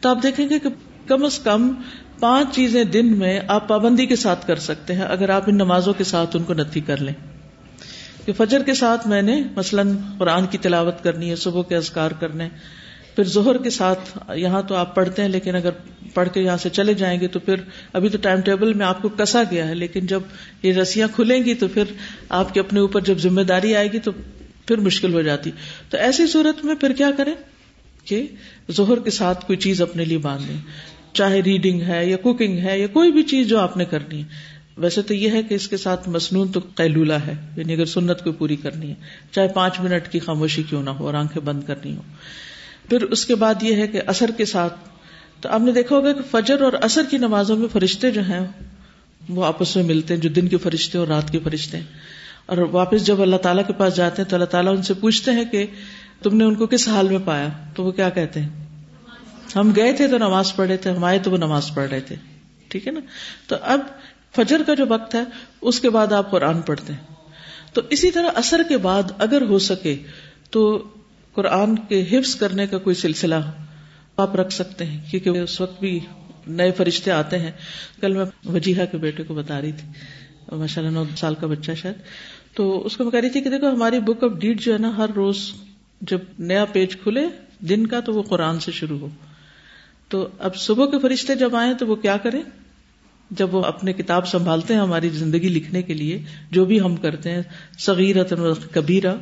تو 0.00 0.08
آپ 0.08 0.22
دیکھیں 0.22 0.50
گے 0.50 0.58
کہ 0.58 0.68
کم 1.06 1.24
از 1.24 1.38
کم 1.38 1.72
پانچ 2.20 2.54
چیزیں 2.54 2.84
دن 2.84 3.18
میں 3.18 3.40
آپ 3.48 3.68
پابندی 3.68 4.06
کے 4.06 4.16
ساتھ 4.16 4.46
کر 4.46 4.56
سکتے 4.56 4.94
ہیں 4.94 5.02
اگر 5.02 5.28
آپ 5.28 5.42
ان 5.46 5.54
نمازوں 5.54 5.92
کے 5.92 6.04
ساتھ 6.04 6.36
ان 6.36 6.42
کو 6.42 6.54
نتھی 6.54 6.80
کر 6.80 6.96
لیں۔ 6.96 7.12
کہ 8.26 8.32
فجر 8.32 8.62
کے 8.62 8.74
ساتھ 8.74 9.08
میں 9.08 9.22
نے 9.22 9.42
مثلاً 9.56 9.96
قرآن 10.18 10.46
کی 10.46 10.58
تلاوت 10.58 11.04
کرنی 11.04 11.30
ہے، 11.30 11.36
صبح 11.36 11.62
کے 11.62 11.76
اذکار 11.76 12.10
کرنے 12.10 12.48
پھر 13.16 13.24
ظہر 13.24 13.58
کے 13.58 13.70
ساتھ 13.70 14.18
یہاں 14.36 14.62
تو 14.62 14.74
آپ 14.74 14.94
پڑھتے 14.94 15.22
ہیں، 15.22 15.28
لیکن 15.28 15.54
اگر 15.54 15.70
پڑھ 16.14 16.28
کے 16.34 16.40
یہاں 16.40 16.56
سے 16.56 16.68
چلے 16.68 16.94
جائیں 16.94 17.20
گے 17.20 17.28
تو 17.28 17.38
پھر 17.38 17.54
ابھی 17.92 18.08
تو 18.08 18.18
ٹائم 18.18 18.40
ٹیبل 18.40 18.72
میں 18.72 18.86
آپ 18.86 19.02
کو 19.02 19.08
کسا 19.08 19.42
گیا 19.50 19.68
ہے، 19.68 19.74
لیکن 19.74 20.06
جب 20.06 20.20
یہ 20.62 20.72
رسیاں 20.72 21.08
کھلیں 21.14 21.44
گی 21.44 21.54
تو 21.54 21.68
پھر 21.68 21.84
آپ 22.28 22.54
کے 22.54 22.60
اپنے 22.60 22.80
اوپر 22.80 23.00
جب 23.00 23.18
ذمہ 23.18 23.40
داری 23.40 23.76
آئے 23.76 23.92
گی 23.92 23.98
تو 23.98 24.12
پھر 24.66 24.76
مشکل 24.76 25.14
ہو 25.14 25.22
جاتی۔ 25.22 25.50
تو 25.90 25.96
ایسی 25.96 26.26
صورت 26.26 26.64
میں 26.64 26.74
پھر 26.74 26.92
کیا 26.92 27.10
کریں 27.16 27.34
کہ 28.04 28.26
ظہر 28.72 28.98
کے 28.98 29.10
ساتھ 29.10 29.46
کوئی 29.46 29.56
چیز 29.56 29.82
اپنے 29.82 30.04
لیے 30.04 30.18
باندھ 30.18 30.42
لیں 30.46 30.60
چاہے 31.16 31.40
ریڈنگ 31.40 31.80
ہے 31.80 32.06
یا 32.06 32.16
کوکنگ 32.16 32.58
ہے 32.58 32.78
یا 32.78 32.86
کوئی 32.86 33.12
بھی 33.12 33.22
چیز 33.22 33.48
جو 33.48 33.58
آپ 33.58 33.76
نے 33.76 33.84
کرنی 33.84 34.18
ہے۔ 34.18 34.24
ویسے 34.76 35.02
تو 35.02 35.14
یہ 35.14 35.30
ہے 35.30 35.42
کہ 35.42 35.54
اس 35.54 35.68
کے 35.68 35.76
ساتھ 35.76 36.08
مصنون 36.08 36.48
تو 36.52 36.60
قیلولہ 36.74 37.12
ہے 37.12 37.34
یعنی 37.56 37.74
اگر 37.74 37.84
سنت 37.84 38.24
کو 38.24 38.32
پوری 38.32 38.56
کرنی 38.56 38.90
ہے۔ 38.90 38.94
چاہے 39.30 39.48
پانچ 39.48 39.80
منٹ 39.80 40.08
کی 40.08 40.18
خاموشی 40.18 40.62
کیوں 40.62 40.82
نہ 40.82 40.90
ہو 40.90 41.06
اور 41.06 41.14
آنکھیں 41.14 41.42
بند 41.42 41.62
کرنی 41.66 41.96
ہو 41.96 42.02
پھر 42.88 43.02
اس 43.02 43.26
کے 43.26 43.34
بعد 43.34 43.62
یہ 43.62 43.74
ہے 43.74 43.86
کہ 43.86 44.00
اثر 44.06 44.30
کے 44.36 44.44
ساتھ، 44.44 44.74
تو 45.40 45.48
آپ 45.48 45.60
نے 45.60 45.72
دیکھا 45.72 45.96
ہوگا 45.96 46.12
کہ 46.12 46.20
فجر 46.30 46.60
اور 46.60 46.72
اثر 46.72 47.02
کی 47.10 47.18
نمازوں 47.18 47.56
میں 47.56 47.68
فرشتے 47.72 48.10
جو 48.10 48.20
ہیں، 48.20 48.40
وہ 49.28 49.44
آپس 49.44 49.76
میں 49.76 49.84
ملتے 49.84 50.14
ہیں، 50.14 50.20
جو 50.20 50.28
دن 50.28 50.48
کے 50.48 50.56
فرشتے 50.56 50.98
اور 50.98 51.06
رات 51.06 51.30
کے 51.30 51.38
فرشتے 51.44 51.76
ہیں۔ 51.76 51.84
اور 52.46 52.58
واپس 52.58 53.06
جب 53.06 53.22
اللہ 53.22 53.36
تعالیٰ 53.36 53.66
کے 53.66 53.72
پاس 53.72 53.96
جاتے 53.96 54.22
ہیں 54.22 54.30
تو 54.30 54.36
اللہ 54.36 54.44
تعالیٰ 54.44 54.76
ان 54.76 54.82
سے 54.82 54.94
پوچھتے 54.94 55.30
ہیں 55.30 55.44
کہ 55.44 55.66
تم 56.22 56.36
نے 56.36 56.44
ان 56.44 56.54
کو 56.54 56.66
کس 56.66 56.88
حال 56.88 57.08
میں 57.08 57.18
پایا؟ 57.24 57.48
تو 57.74 57.84
وہ 57.84 57.92
کیا 57.92 58.08
کہتے 58.08 58.40
ہیں؟ 58.40 58.65
ہم 59.56 59.72
گئے 59.76 59.92
تھے 59.92 60.08
تو 60.08 60.18
نماز 60.18 60.56
پڑھ 60.56 60.68
رہے 60.68 60.76
تھے، 60.76 60.90
ہم 60.90 61.04
آئے 61.04 61.18
تو 61.18 61.30
وہ 61.30 61.36
نماز 61.36 61.70
پڑھ 61.74 61.90
رہے 61.90 62.00
تھے۔ 62.00 62.16
ٹھیک 62.68 62.86
ہے 62.86 62.92
نا؟ 62.92 63.00
تو 63.46 63.56
اب 63.60 63.80
فجر 64.36 64.62
کا 64.66 64.74
جو 64.74 64.84
وقت 64.88 65.14
ہے، 65.14 65.22
اس 65.60 65.80
کے 65.80 65.90
بعد 65.90 66.12
آپ 66.12 66.30
قرآن 66.30 66.62
پڑھتے 66.62 66.92
ہیں۔ 66.92 67.14
تو 67.72 67.82
اسی 67.90 68.10
طرح 68.10 68.30
اثر 68.34 68.62
کے 68.68 68.76
بعد 68.76 69.02
اگر 69.18 69.42
ہو 69.42 69.58
سکے 69.58 69.96
تو 70.50 70.88
قرآن 71.32 71.76
کے 71.76 72.04
حفظ 72.12 72.34
کرنے 72.34 72.66
کا 72.66 72.78
کوئی 72.78 72.96
سلسلہ 72.96 73.34
آپ 74.16 74.36
رکھ 74.36 74.52
سکتے 74.52 74.84
ہیں، 74.84 75.00
کیونکہ 75.10 75.28
اس 75.28 75.60
وقت 75.60 75.80
بھی 75.80 76.00
نئے 76.46 76.72
فرشتے 76.72 77.10
آتے 77.10 77.38
ہیں۔ 77.38 77.52
کل 78.00 78.12
میں 78.12 78.24
وجیحا 78.44 78.84
کے 78.84 78.96
بیٹے 78.96 79.22
کو 79.22 79.34
بتا 79.34 79.60
رہی 79.60 79.72
تھی، 79.72 79.88
ماشاء 80.56 80.82
اللہ 80.82 80.94
نو 80.94 81.04
سال 81.16 81.34
کا 81.34 81.46
بچہ 81.46 81.72
شاید۔ 81.76 81.94
تو 82.54 82.86
اس 82.86 82.96
کو 82.96 83.04
میں 83.04 83.10
کہہ 83.10 83.20
رہی 83.20 83.30
تھی 83.30 83.40
کہ 83.40 83.50
دیکھو، 83.50 83.70
ہماری 83.70 84.00
بک 84.00 84.24
آف 84.24 84.30
ڈیٹ 84.38 84.60
جو 84.60 84.72
ہے 84.72 84.78
نا، 84.78 84.96
ہر 84.96 85.10
روز 85.16 85.52
جب 86.00 86.18
نیا 86.38 86.64
پیج 86.64 86.96
کھلے، 86.96 87.26
دن 87.60 87.86
کا 87.86 88.00
تو 88.00 88.12
وہ 88.12 88.22
قرآن 88.22 88.60
سے 88.60 88.72
شروع 88.72 88.98
ہو۔ 88.98 89.08
تو 90.08 90.28
اب 90.38 90.56
صبح 90.56 90.86
کے 90.86 90.98
فرشتے 90.98 91.34
جب 91.34 91.56
آئے 91.56 91.74
تو 91.74 91.86
وہ 91.86 91.94
کیا 91.94 92.16
کریں؟ 92.16 92.42
جب 93.30 93.54
وہ 93.54 93.62
اپنے 93.62 93.92
کتاب 93.92 94.28
سنبھالتے 94.28 94.74
ہیں 94.74 94.80
ہماری 94.80 95.08
زندگی 95.08 95.48
لکھنے 95.48 95.82
کے 95.82 95.94
لیے، 95.94 96.22
جو 96.50 96.64
بھی 96.64 96.80
ہم 96.80 96.96
کرتے 96.96 97.30
ہیں 97.30 97.42
صغیرت 97.78 98.32
کبیرہ، 98.72 99.14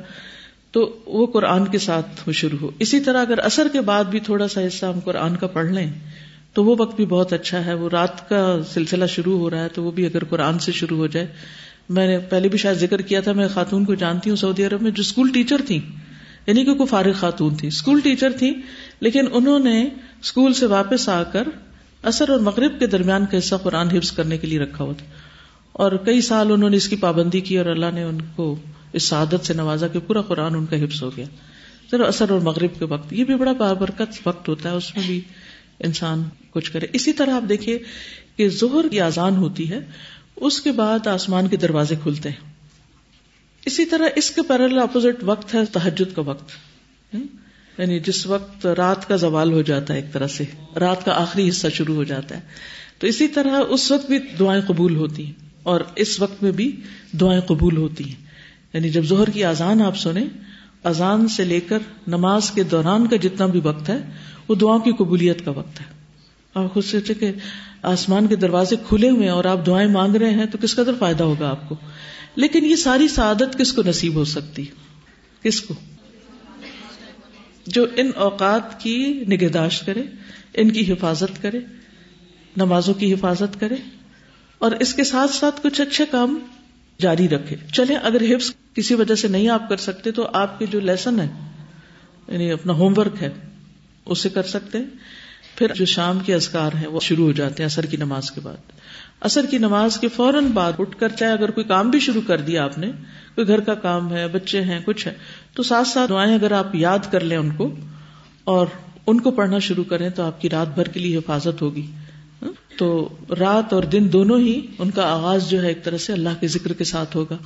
تو 0.70 1.02
وہ 1.06 1.26
قرآن 1.26 1.66
کے 1.66 1.78
ساتھ 1.78 2.30
شروع 2.30 2.58
ہو۔ 2.62 2.70
اسی 2.78 3.00
طرح 3.00 3.20
اگر 3.20 3.38
اثر 3.38 3.66
کے 3.72 3.80
بعد 3.80 4.04
بھی 4.04 4.20
تھوڑا 4.20 4.48
سا 4.48 4.66
حصہ 4.66 4.86
ہم 4.86 5.00
قرآن 5.00 5.36
کا 5.36 5.46
پڑھ 5.46 5.66
لیں، 5.66 5.90
تو 6.52 6.64
وہ 6.64 6.76
وقت 6.78 6.96
بھی 6.96 7.06
بہت 7.06 7.32
اچھا 7.32 7.64
ہے۔ 7.66 7.74
وہ 7.74 7.88
رات 7.88 8.28
کا 8.28 8.58
سلسلہ 8.74 9.06
شروع 9.06 9.38
ہو 9.38 9.50
رہا 9.50 9.62
ہے 9.62 9.68
تو 9.68 9.82
وہ 9.82 9.90
بھی 9.90 10.06
اگر 10.06 10.24
قرآن 10.24 10.58
سے 10.58 10.72
شروع 10.72 10.96
ہو 10.96 11.06
جائے۔ 11.06 11.26
میں 11.88 12.06
نے 12.06 12.18
پہلے 12.18 12.48
بھی 12.48 12.58
شاید 12.58 12.76
ذکر 12.76 13.00
کیا 13.00 13.20
تھا، 13.20 13.32
میں 13.32 13.48
خاتون 13.48 13.84
کو 13.84 13.94
جانتی 13.94 14.30
ہوں 14.30 14.36
سعودی 14.36 14.64
عرب 14.64 14.82
میں، 14.82 14.90
جو 14.90 15.00
اسکول 15.00 15.30
ٹیچر 15.32 15.56
تھی 15.66 15.80
یعنی 16.46 16.64
کہ 16.64 16.74
کوئی 16.74 16.86
فارغ 16.86 17.12
خاتون 17.12 17.54
تھی 17.54 17.68
اسکول 17.68 18.00
ٹیچر 18.00 18.32
تھی 18.32 18.54
لیکن 19.00 19.24
انہوں 19.32 19.58
نے 19.58 19.88
اسکول 20.22 20.52
سے 20.52 20.66
واپس 20.66 21.08
آ 21.08 21.22
کر 21.22 21.48
اثر 22.02 22.28
اور 22.28 22.38
مغرب 22.38 22.78
کے 22.78 22.86
درمیان 22.86 23.26
کا 23.26 23.38
حصہ 23.38 23.54
قرآن 23.54 23.88
حفظ 23.88 24.12
کرنے 24.12 24.38
کے 24.38 24.46
لیے 24.46 24.58
رکھا 24.58 24.84
ہوا 24.84 24.92
تھا۔ 24.92 25.06
اور 25.72 25.92
کئی 25.92 26.20
سال 26.20 26.52
انہوں 26.52 26.70
نے 26.70 26.76
اس 26.76 26.88
کی 26.88 26.96
پابندی 26.96 27.40
کی 27.40 27.58
اور 27.58 27.66
اللہ 27.66 27.86
نے 27.94 28.02
ان 28.02 28.18
کو 28.36 28.56
اس 28.92 29.02
سعادت 29.02 29.46
سے 29.46 29.54
نوازا 29.54 29.88
کہ 29.88 29.98
پورا 29.98 30.22
قرآن 30.22 30.54
ان 30.54 30.66
کا 30.66 30.84
حفظ 30.84 31.02
ہو 31.02 31.16
گیا۔ 31.16 31.24
چلو 31.90 32.06
اثر 32.06 32.30
اور 32.30 32.40
مغرب 32.40 32.78
کے 32.78 32.84
وقت۔ 32.84 33.12
یہ 33.12 33.24
بھی 33.24 33.34
بڑا 33.34 33.52
بابرکت 33.52 34.26
وقت 34.26 34.48
ہوتا 34.48 34.70
ہے، 34.70 34.74
اس 34.74 34.96
میں 34.96 35.06
بھی 35.06 35.20
انسان 35.80 36.22
کچھ 36.50 36.72
کرے۔ 36.72 36.86
اسی 36.92 37.12
طرح 37.12 37.34
آپ 37.34 37.48
دیکھیے 37.48 37.78
کہ 38.36 38.48
زہر 38.48 38.88
کی 38.88 39.00
آزان 39.00 39.36
ہوتی 39.36 39.70
ہے، 39.70 39.78
اس 40.36 40.60
کے 40.60 40.72
بعد 40.72 41.06
آسمان 41.06 41.48
کے 41.48 41.56
دروازے 41.56 41.94
کھلتے 42.02 42.28
ہیں۔ 42.28 42.52
اسی 43.66 43.84
طرح 43.84 44.08
اس 44.16 44.30
کے 44.30 44.42
پیرل 44.42 44.78
اپوزٹ 44.78 45.24
وقت 45.24 45.54
ہے 45.54 45.64
تحجد 45.72 46.16
کا 46.16 46.22
وقت۔ 46.22 46.50
یعنی 47.78 47.98
جس 47.98 48.26
وقت 48.26 48.66
رات 48.66 49.08
کا 49.08 49.16
زوال 49.16 49.52
ہو 49.52 49.62
جاتا 49.62 49.94
ہے 49.94 49.98
ایک 49.98 50.12
طرح 50.12 50.26
سے، 50.26 50.44
رات 50.76 51.04
کا 51.04 51.12
آخری 51.22 51.48
حصہ 51.48 51.66
شروع 51.68 51.94
ہو 51.94 52.04
جاتا 52.04 52.36
ہے۔ 52.36 52.40
تو 52.98 53.06
اسی 53.06 53.28
طرح 53.28 53.60
اس 53.68 53.90
وقت 53.90 54.06
بھی 54.06 54.18
دعائیں 54.18 54.62
قبول 54.66 54.96
ہوتی 54.96 55.26
ہیں 55.26 55.32
اور 55.62 55.80
اس 55.96 56.20
وقت 56.20 56.42
میں 56.42 56.52
بھی 56.52 56.80
دعائیں 57.20 57.40
قبول 57.40 57.76
ہوتی 57.76 58.04
ہیں۔ 58.04 58.26
یعنی 58.72 58.88
جب 58.88 59.02
ظہر 59.02 59.30
کی 59.30 59.44
اذان 59.44 59.82
آپ 59.82 59.96
سنیں، 59.96 60.24
اذان 60.84 61.28
سے 61.28 61.44
لے 61.44 61.60
کر 61.60 61.78
نماز 62.06 62.50
کے 62.50 62.62
دوران 62.62 63.06
کا 63.06 63.16
جتنا 63.16 63.46
بھی 63.46 63.60
وقت 63.64 63.88
ہے، 63.88 63.98
وہ 64.48 64.54
دعاؤں 64.54 64.78
کی 64.78 64.92
قبولیت 64.92 65.44
کا 65.44 65.50
وقت 65.50 65.80
ہے۔ 65.80 65.86
آپ 66.54 66.74
خود 66.74 66.84
سوچے 66.84 67.14
کہ 67.14 67.32
آسمان 67.82 68.26
کے 68.26 68.36
دروازے 68.36 68.76
کھلے 68.88 69.10
ہوئے 69.10 69.28
اور 69.28 69.44
آپ 69.44 69.66
دعائیں 69.66 69.88
مانگ 69.88 70.14
رہے 70.14 70.30
ہیں 70.30 70.46
تو 70.46 70.58
کس 70.62 70.74
قدر 70.74 70.92
فائدہ 70.98 71.24
ہوگا 71.24 71.50
آپ 71.50 71.68
کو؟ 71.68 71.74
لیکن 72.36 72.64
یہ 72.64 72.76
ساری 72.76 73.08
سعادت 73.08 73.58
کس 73.58 73.72
کو 73.72 73.82
نصیب 73.86 74.14
ہو 74.14 74.24
سکتی؟ 74.24 74.64
کس 75.42 75.60
کو؟ 75.60 75.74
جو 77.66 77.86
ان 77.96 78.10
اوقات 78.14 78.80
کی 78.80 79.24
نگہداشت 79.30 79.86
کرے، 79.86 80.02
ان 80.54 80.70
کی 80.70 80.92
حفاظت 80.92 81.42
کرے، 81.42 81.58
نمازوں 82.56 82.94
کی 82.94 83.14
حفاظت 83.14 83.60
کرے، 83.60 83.74
اور 84.58 84.72
اس 84.72 84.94
کے 84.94 85.04
ساتھ 85.04 85.30
ساتھ 85.30 85.60
کچھ 85.62 85.80
اچھے 85.80 86.04
کام 86.10 86.38
جاری 87.00 87.28
رکھے۔ 87.28 87.56
چلے 87.72 87.96
اگر 87.96 88.36
حفظ 88.36 88.52
کسی 88.74 88.94
وجہ 88.94 89.14
سے 89.14 89.28
نہیں 89.28 89.48
آپ 89.48 89.68
کر 89.68 89.76
سکتے، 89.76 90.10
تو 90.10 90.28
آپ 90.32 90.58
کے 90.58 90.66
جو 90.66 90.80
لیسن 90.80 91.20
ہے 91.20 91.28
یعنی 92.28 92.52
اپنا 92.52 92.72
ہوم 92.72 92.94
ورک 92.96 93.22
ہے، 93.22 93.30
اسے 94.06 94.28
کر 94.28 94.42
سکتے 94.42 94.78
ہیں۔ 94.78 94.84
پھر 95.56 95.74
جو 95.74 95.84
شام 95.84 96.18
کے 96.20 96.34
ازکار 96.34 96.70
ہیں، 96.72 96.86
وہ 96.86 97.00
شروع 97.00 97.24
ہو 97.24 97.32
جاتے 97.32 97.62
ہیں 97.62 97.64
اثر 97.64 97.86
کی 97.86 97.96
نماز 97.96 98.30
کے 98.30 98.40
بعد۔ 98.40 98.56
اثر 99.24 99.46
کی 99.50 99.58
نماز 99.58 99.98
کے 99.98 100.08
فوراً 100.08 100.46
بعد 100.46 100.72
اٹھ 100.78 100.96
کر 100.98 101.08
چاہے 101.08 101.32
اگر 101.32 101.50
کوئی 101.50 101.64
کام 101.64 101.90
بھی 101.90 102.00
شروع 102.00 102.20
کر 102.26 102.40
دیا 102.40 102.64
آپ 102.64 102.78
نے، 102.78 102.90
کوئی 103.34 103.48
گھر 103.48 103.60
کا 103.60 103.74
کام 103.74 104.12
ہے، 104.12 104.28
بچے 104.28 104.60
ہیں، 104.60 104.80
کچھ 104.84 105.06
ہے، 105.06 105.12
تو 105.54 105.62
ساتھ 105.62 105.88
ساتھ 105.88 106.10
دعائیں 106.10 106.34
اگر 106.34 106.52
آپ 106.52 106.74
یاد 106.74 106.98
کر 107.10 107.20
لیں 107.20 107.36
ان 107.36 107.52
کو 107.52 107.74
اور 108.44 108.66
ان 109.06 109.20
کو 109.20 109.30
پڑھنا 109.30 109.58
شروع 109.58 109.84
کریں 109.84 110.10
تو 110.10 110.22
آپ 110.22 110.40
کی 110.40 110.50
رات 110.50 110.74
بھر 110.74 110.88
کے 110.88 111.00
لیے 111.00 111.16
حفاظت 111.16 111.62
ہوگی۔ 111.62 111.86
ہاں؟ 112.42 112.52
تو 112.78 113.08
رات 113.38 113.72
اور 113.72 113.82
دن 113.82 114.08
دونوں 114.12 114.38
ہی 114.38 114.60
ان 114.78 114.90
کا 114.90 115.02
آغاز 115.02 115.50
جو 115.50 115.62
ہے 115.62 115.68
ایک 115.68 115.84
طرح 115.84 115.96
سے 115.96 116.12
اللہ 116.12 116.28
کے 116.40 116.48
ذکر 116.48 116.72
کے 116.72 116.84
ساتھ 116.84 117.16
ہوگا۔ 117.16 117.36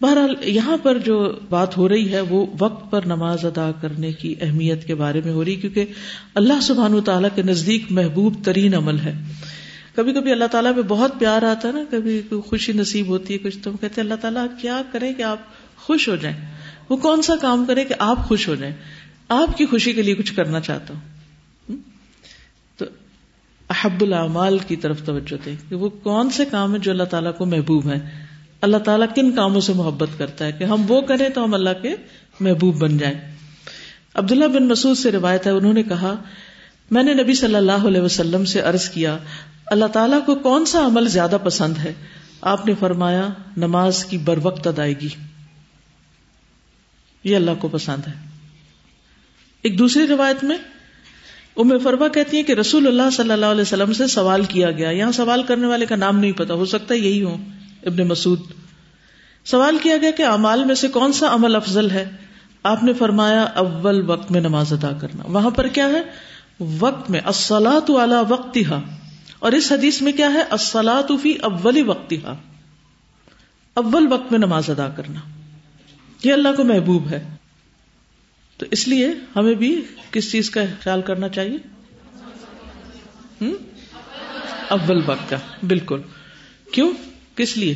بہرحال 0.00 0.34
یہاں 0.42 0.76
پر 0.82 0.98
جو 0.98 1.38
بات 1.50 1.76
ہو 1.76 1.88
رہی 1.88 2.12
ہے 2.12 2.20
وہ 2.20 2.46
وقت 2.58 2.90
پر 2.90 3.00
نماز 3.06 3.44
ادا 3.44 3.70
کرنے 3.80 4.12
کی 4.12 4.34
اہمیت 4.40 4.86
کے 4.86 4.94
بارے 4.94 5.20
میں 5.24 5.32
ہو 5.32 5.44
رہی 5.44 5.54
کیونکہ 5.54 5.84
اللہ 6.34 6.60
سبحان 6.62 6.94
و 6.94 7.00
تعالیٰ 7.00 7.28
کے 7.34 7.42
نزدیک 7.42 7.84
محبوب 7.90 8.34
ترین 8.44 8.74
عمل 8.74 8.98
ہے۔ 8.98 9.12
کبھی 9.94 10.12
کبھی 10.12 10.32
اللہ 10.32 10.44
تعالیٰ 10.44 10.76
پہ 10.76 10.82
بہت 10.88 11.12
پیار 11.18 11.42
آتا 11.42 11.68
ہے 11.68 11.72
نا، 11.72 11.80
کبھی 11.90 12.22
خوشی 12.46 12.72
نصیب 12.72 13.06
ہوتی 13.06 13.34
ہے، 13.34 13.38
کچھ 13.38 13.58
تو 13.58 13.70
ہم 13.70 13.76
کہتے 13.76 14.00
ہیں 14.00 14.08
اللہ 14.08 14.20
تعالیٰ 14.20 14.46
کیا 14.60 14.82
کرے 14.92 15.12
کہ 15.12 15.22
آپ 15.22 15.38
خوش 15.76 16.08
ہو 16.08 16.16
جائیں؟ 16.16 16.54
وہ 16.88 16.96
کون 16.96 17.22
سا 17.22 17.36
کام 17.40 17.64
کرے 17.64 17.84
کہ 17.84 17.94
آپ 17.98 18.28
خوش 18.28 18.48
ہو 18.48 18.54
جائیں؟ 18.54 18.74
آپ 19.28 19.58
کی 19.58 19.66
خوشی 19.66 19.92
کے 19.92 20.02
لیے 20.02 20.14
کچھ 20.14 20.34
کرنا 20.34 20.60
چاہتا 20.60 20.94
ہوں۔ 20.94 21.10
تو 22.76 22.84
احب 23.68 24.00
العمال 24.00 24.58
کی 24.58 24.76
طرف 24.76 25.04
توجہ 25.04 25.44
دیں 25.44 25.56
کہ 25.68 25.74
وہ 25.74 25.88
کون 25.88 26.30
سے 26.30 26.44
کام 26.44 26.74
ہے 26.74 26.78
جو 26.78 26.90
اللہ 26.90 27.02
تعالیٰ 27.02 27.36
کو 27.36 27.46
محبوب 27.46 27.90
ہے 27.90 28.26
اللہ 28.60 28.76
تعالیٰ 28.76 29.06
کن 29.14 29.32
کاموں 29.32 29.60
سے 29.60 29.72
محبت 29.72 30.08
کرتا 30.18 30.44
ہے؟ 30.44 30.52
کہ 30.52 30.64
ہم 30.64 30.84
وہ 30.88 31.00
کریں 31.00 31.28
تو 31.28 31.44
ہم 31.44 31.54
اللہ 31.54 31.82
کے 31.82 31.94
محبوب 32.40 32.76
بن 32.76 32.98
جائیں۔ 32.98 33.18
عبداللہ 34.14 34.44
بن 34.44 34.68
مسعود 34.68 34.96
سے 34.96 35.12
روایت 35.12 35.46
ہے، 35.46 35.52
انہوں 35.52 35.72
نے 35.72 35.82
کہا، 35.82 36.16
میں 36.90 37.02
نے 37.02 37.14
نبی 37.14 37.34
صلی 37.34 37.54
اللہ 37.54 37.72
علیہ 37.72 38.00
وسلم 38.00 38.44
سے 38.44 38.60
عرض 38.60 38.88
کیا 38.88 39.18
اللہ 39.72 39.84
تعالیٰ 39.84 40.24
کو 40.26 40.34
کون 40.34 40.64
سا 40.64 40.86
عمل 40.86 41.08
زیادہ 41.08 41.36
پسند 41.44 41.78
ہے؟ 41.78 41.94
آپ 42.40 42.66
نے 42.66 42.74
فرمایا، 42.80 43.28
نماز 43.56 44.04
کی 44.04 44.18
بر 44.18 44.38
وقت 44.42 44.66
ادائیگی۔ 44.66 45.08
یہ 47.24 47.36
اللہ 47.36 47.50
کو 47.58 47.68
پسند 47.68 48.06
ہے۔ 48.06 48.12
ایک 49.62 49.78
دوسری 49.78 50.06
روایت 50.06 50.44
میں 50.44 50.56
ام 51.56 51.78
فرما 51.78 52.08
کہتی 52.08 52.36
ہے 52.36 52.42
کہ 52.42 52.52
رسول 52.52 52.86
اللہ 52.86 53.10
صلی 53.12 53.30
اللہ 53.30 53.46
علیہ 53.46 53.60
وسلم 53.60 53.92
سے 53.92 54.06
سوال 54.06 54.44
کیا 54.44 54.70
گیا۔ 54.70 54.90
یہاں 54.90 55.12
سوال 55.12 55.42
کرنے 55.42 55.66
والے 55.66 55.86
کا 55.86 55.96
نام 55.96 56.18
نہیں 56.18 56.32
پتا، 56.32 56.54
ہو 56.54 56.64
سکتا 56.64 56.94
یہی 56.94 57.22
ہو 57.22 57.36
ابن 57.86 58.08
مسعود۔ 58.08 58.40
سوال 59.44 59.78
کیا 59.78 59.96
گیا 59.96 60.10
کہ 60.10 60.22
امال 60.22 60.64
میں 60.64 60.74
سے 60.74 60.88
کون 60.88 61.12
سا 61.12 61.34
عمل 61.34 61.56
افضل 61.56 61.90
ہے؟ 61.90 62.10
آپ 62.62 62.82
نے 62.82 62.92
فرمایا، 62.92 63.42
اول 63.42 64.10
وقت 64.10 64.30
میں 64.30 64.40
نماز 64.40 64.72
ادا 64.72 64.92
کرنا۔ 65.00 65.22
وہاں 65.26 65.50
پر 65.50 65.66
کیا 65.66 65.86
ہے؟ 65.86 66.02
وقت 66.80 67.10
میں 67.10 67.20
اصلاۃ 67.24 67.90
والا 67.90 68.20
وقت 68.20 68.58
اور 69.42 69.52
اس 69.52 69.72
حدیث 69.72 70.02
میں 70.02 70.12
کیا 70.12 70.32
ہے؟ 70.32 70.42
فی 71.22 71.32
اول 71.32 71.88
وقت 71.88 72.14
اول 73.74 74.12
وقت 74.12 74.30
میں 74.30 74.38
نماز 74.38 74.70
ادا 74.70 74.88
کرنا۔ 74.88 75.20
یہ 76.24 76.32
اللہ 76.32 76.48
کو 76.56 76.64
محبوب 76.64 77.10
ہے۔ 77.10 77.36
تو 78.56 78.66
اس 78.70 78.88
لیے 78.88 79.08
ہمیں 79.36 79.54
بھی 79.54 79.84
کس 80.10 80.32
چیز 80.32 80.50
کا 80.50 80.60
خیال 80.80 81.02
کرنا 81.02 81.28
چاہیے؟ 81.28 81.58
اول 84.68 85.00
وقت 85.06 85.30
کا۔ 85.30 85.36
بالکل۔ 85.66 86.00
کیوں؟ 86.72 86.92
کس 87.36 87.56
لیے؟ 87.56 87.74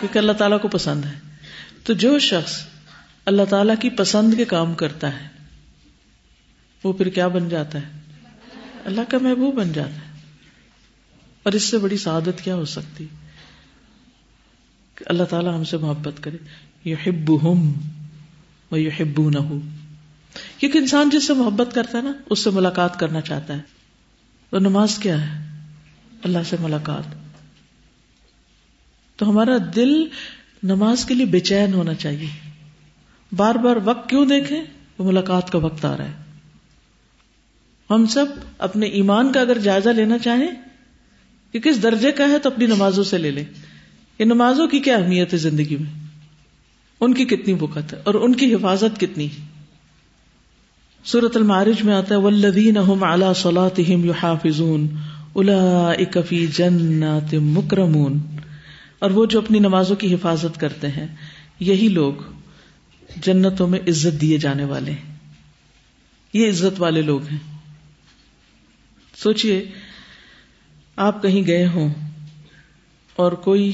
کیونکہ 0.00 0.18
اللہ 0.18 0.32
تعالیٰ 0.32 0.60
کو 0.60 0.68
پسند 0.68 1.04
ہے۔ 1.04 1.18
تو 1.84 1.92
جو 1.92 2.18
شخص 2.18 2.66
اللہ 3.26 3.42
تعالیٰ 3.50 3.74
کی 3.80 3.90
پسند 3.90 4.34
کے 4.36 4.44
کام 4.44 4.74
کرتا 4.74 5.20
ہے، 5.20 5.28
وہ 6.84 6.92
پھر 6.92 7.08
کیا 7.08 7.28
بن 7.28 7.48
جاتا 7.48 7.78
ہے؟ 7.78 8.03
اللہ 8.84 9.00
کا 9.08 9.18
محبوب 9.20 9.54
بن 9.54 9.72
جاتا 9.72 9.90
ہے۔ 9.90 10.14
اور 11.42 11.52
اس 11.52 11.62
سے 11.62 11.78
بڑی 11.78 11.96
سعادت 11.96 12.44
کیا 12.44 12.54
ہو 12.54 12.64
سکتی؟ 12.64 13.06
کہ 14.94 15.04
اللہ 15.06 15.22
تعالیٰ 15.22 15.58
ہم 15.58 15.64
سے 15.64 15.76
محبت 15.76 16.14
کرے۔ 16.20 16.36
یو 16.84 16.96
ہب 17.06 17.52
ہم 17.52 17.72
یو 18.76 18.90
ہبو 19.00 19.30
نہ 19.30 19.38
ہو 19.38 19.58
کیونکہ 20.58 20.78
انسان 20.78 21.10
جس 21.10 21.26
سے 21.26 21.32
محبت 21.32 21.74
کرتا 21.74 21.98
ہے 21.98 22.02
نا، 22.02 22.12
اس 22.30 22.38
سے 22.38 22.50
ملاقات 22.50 22.98
کرنا 22.98 23.20
چاہتا 23.20 23.56
ہے۔ 23.56 23.60
تو 24.50 24.58
نماز 24.58 24.98
کیا 24.98 25.20
ہے؟ 25.20 25.60
اللہ 26.22 26.38
سے 26.46 26.56
ملاقات۔ 26.60 27.14
تو 29.16 29.30
ہمارا 29.30 29.56
دل 29.76 30.08
نماز 30.62 31.04
کے 31.04 31.14
لیے 31.14 31.26
بے 31.26 31.40
چین 31.40 31.74
ہونا 31.74 31.94
چاہیے۔ 31.94 32.50
بار 33.36 33.54
بار 33.54 33.76
وقت 33.84 34.08
کیوں 34.08 34.26
دیکھیں؟ 34.26 34.64
وہ 34.98 35.04
ملاقات 35.04 35.50
کا 35.50 35.58
وقت 35.58 35.84
آ 35.84 35.96
رہا 35.96 36.04
ہے۔ 36.04 36.23
ہم 37.90 38.06
سب 38.06 38.26
اپنے 38.58 38.86
ایمان 38.86 39.32
کا 39.32 39.40
اگر 39.40 39.58
جائزہ 39.58 39.88
لینا 39.88 40.18
چاہیں 40.18 40.50
کہ 41.52 41.60
کس 41.60 41.82
درجے 41.82 42.12
کا 42.12 42.28
ہے 42.28 42.38
تو 42.38 42.48
اپنی 42.48 42.66
نمازوں 42.66 43.04
سے 43.04 43.18
لے 43.18 43.30
لیں۔ 43.30 43.44
یہ 44.18 44.24
نمازوں 44.24 44.66
کی 44.66 44.80
کیا 44.80 44.96
اہمیت 44.96 45.32
ہے 45.32 45.38
زندگی 45.38 45.76
میں؟ 45.76 46.04
ان 47.00 47.14
کی 47.14 47.24
کتنی 47.24 47.54
بکت 47.54 47.92
ہے 47.92 47.98
اور 48.04 48.14
ان 48.14 48.34
کی 48.34 48.54
حفاظت 48.54 49.00
کتنی 49.00 49.28
سورت 51.04 51.36
المعارج 51.36 51.82
میں 51.82 51.94
آتا 51.94 52.14
ہے 52.14 52.20
ولدین 52.20 52.76
اعلی 52.76 53.26
صلاتهم 53.36 54.04
يحافظون 54.04 54.88
اولئک 55.32 56.18
فی 56.28 56.46
جنات 56.46 57.34
مکرمون 57.34 58.18
اور 58.98 59.10
وہ 59.10 59.26
جو 59.26 59.38
اپنی 59.38 59.58
نمازوں 59.58 59.96
کی 59.96 60.14
حفاظت 60.14 60.60
کرتے 60.60 60.88
ہیں، 60.88 61.06
یہی 61.60 61.88
لوگ 61.88 62.12
جنتوں 63.16 63.68
میں 63.68 63.80
عزت 63.88 64.20
دیے 64.20 64.38
جانے 64.38 64.64
والے 64.64 64.90
ہیں۔ 64.90 65.14
یہ 66.32 66.48
عزت 66.48 66.80
والے 66.80 67.02
لوگ 67.02 67.24
ہیں۔ 67.24 67.53
سوچئے، 69.16 69.70
آپ 70.96 71.22
کہیں 71.22 71.46
گئے 71.46 71.66
ہوں 71.66 71.94
اور 73.16 73.32
کوئی 73.32 73.72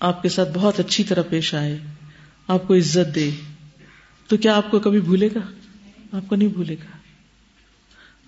آپ 0.00 0.22
کے 0.22 0.28
ساتھ 0.28 0.48
بہت 0.54 0.80
اچھی 0.80 1.04
طرح 1.04 1.22
پیش 1.30 1.54
آئے، 1.54 1.78
آپ 2.48 2.68
کو 2.68 2.74
عزت 2.74 3.14
دے، 3.14 3.30
تو 4.26 4.36
کیا 4.36 4.56
آپ 4.56 4.70
کو 4.70 4.80
کبھی 4.80 5.00
بھولے 5.00 5.28
گا؟ 5.34 5.50
آپ 6.12 6.22
کو 6.28 6.36
نہیں 6.36 6.48
بھولے 6.48 6.74
گا۔ 6.74 6.96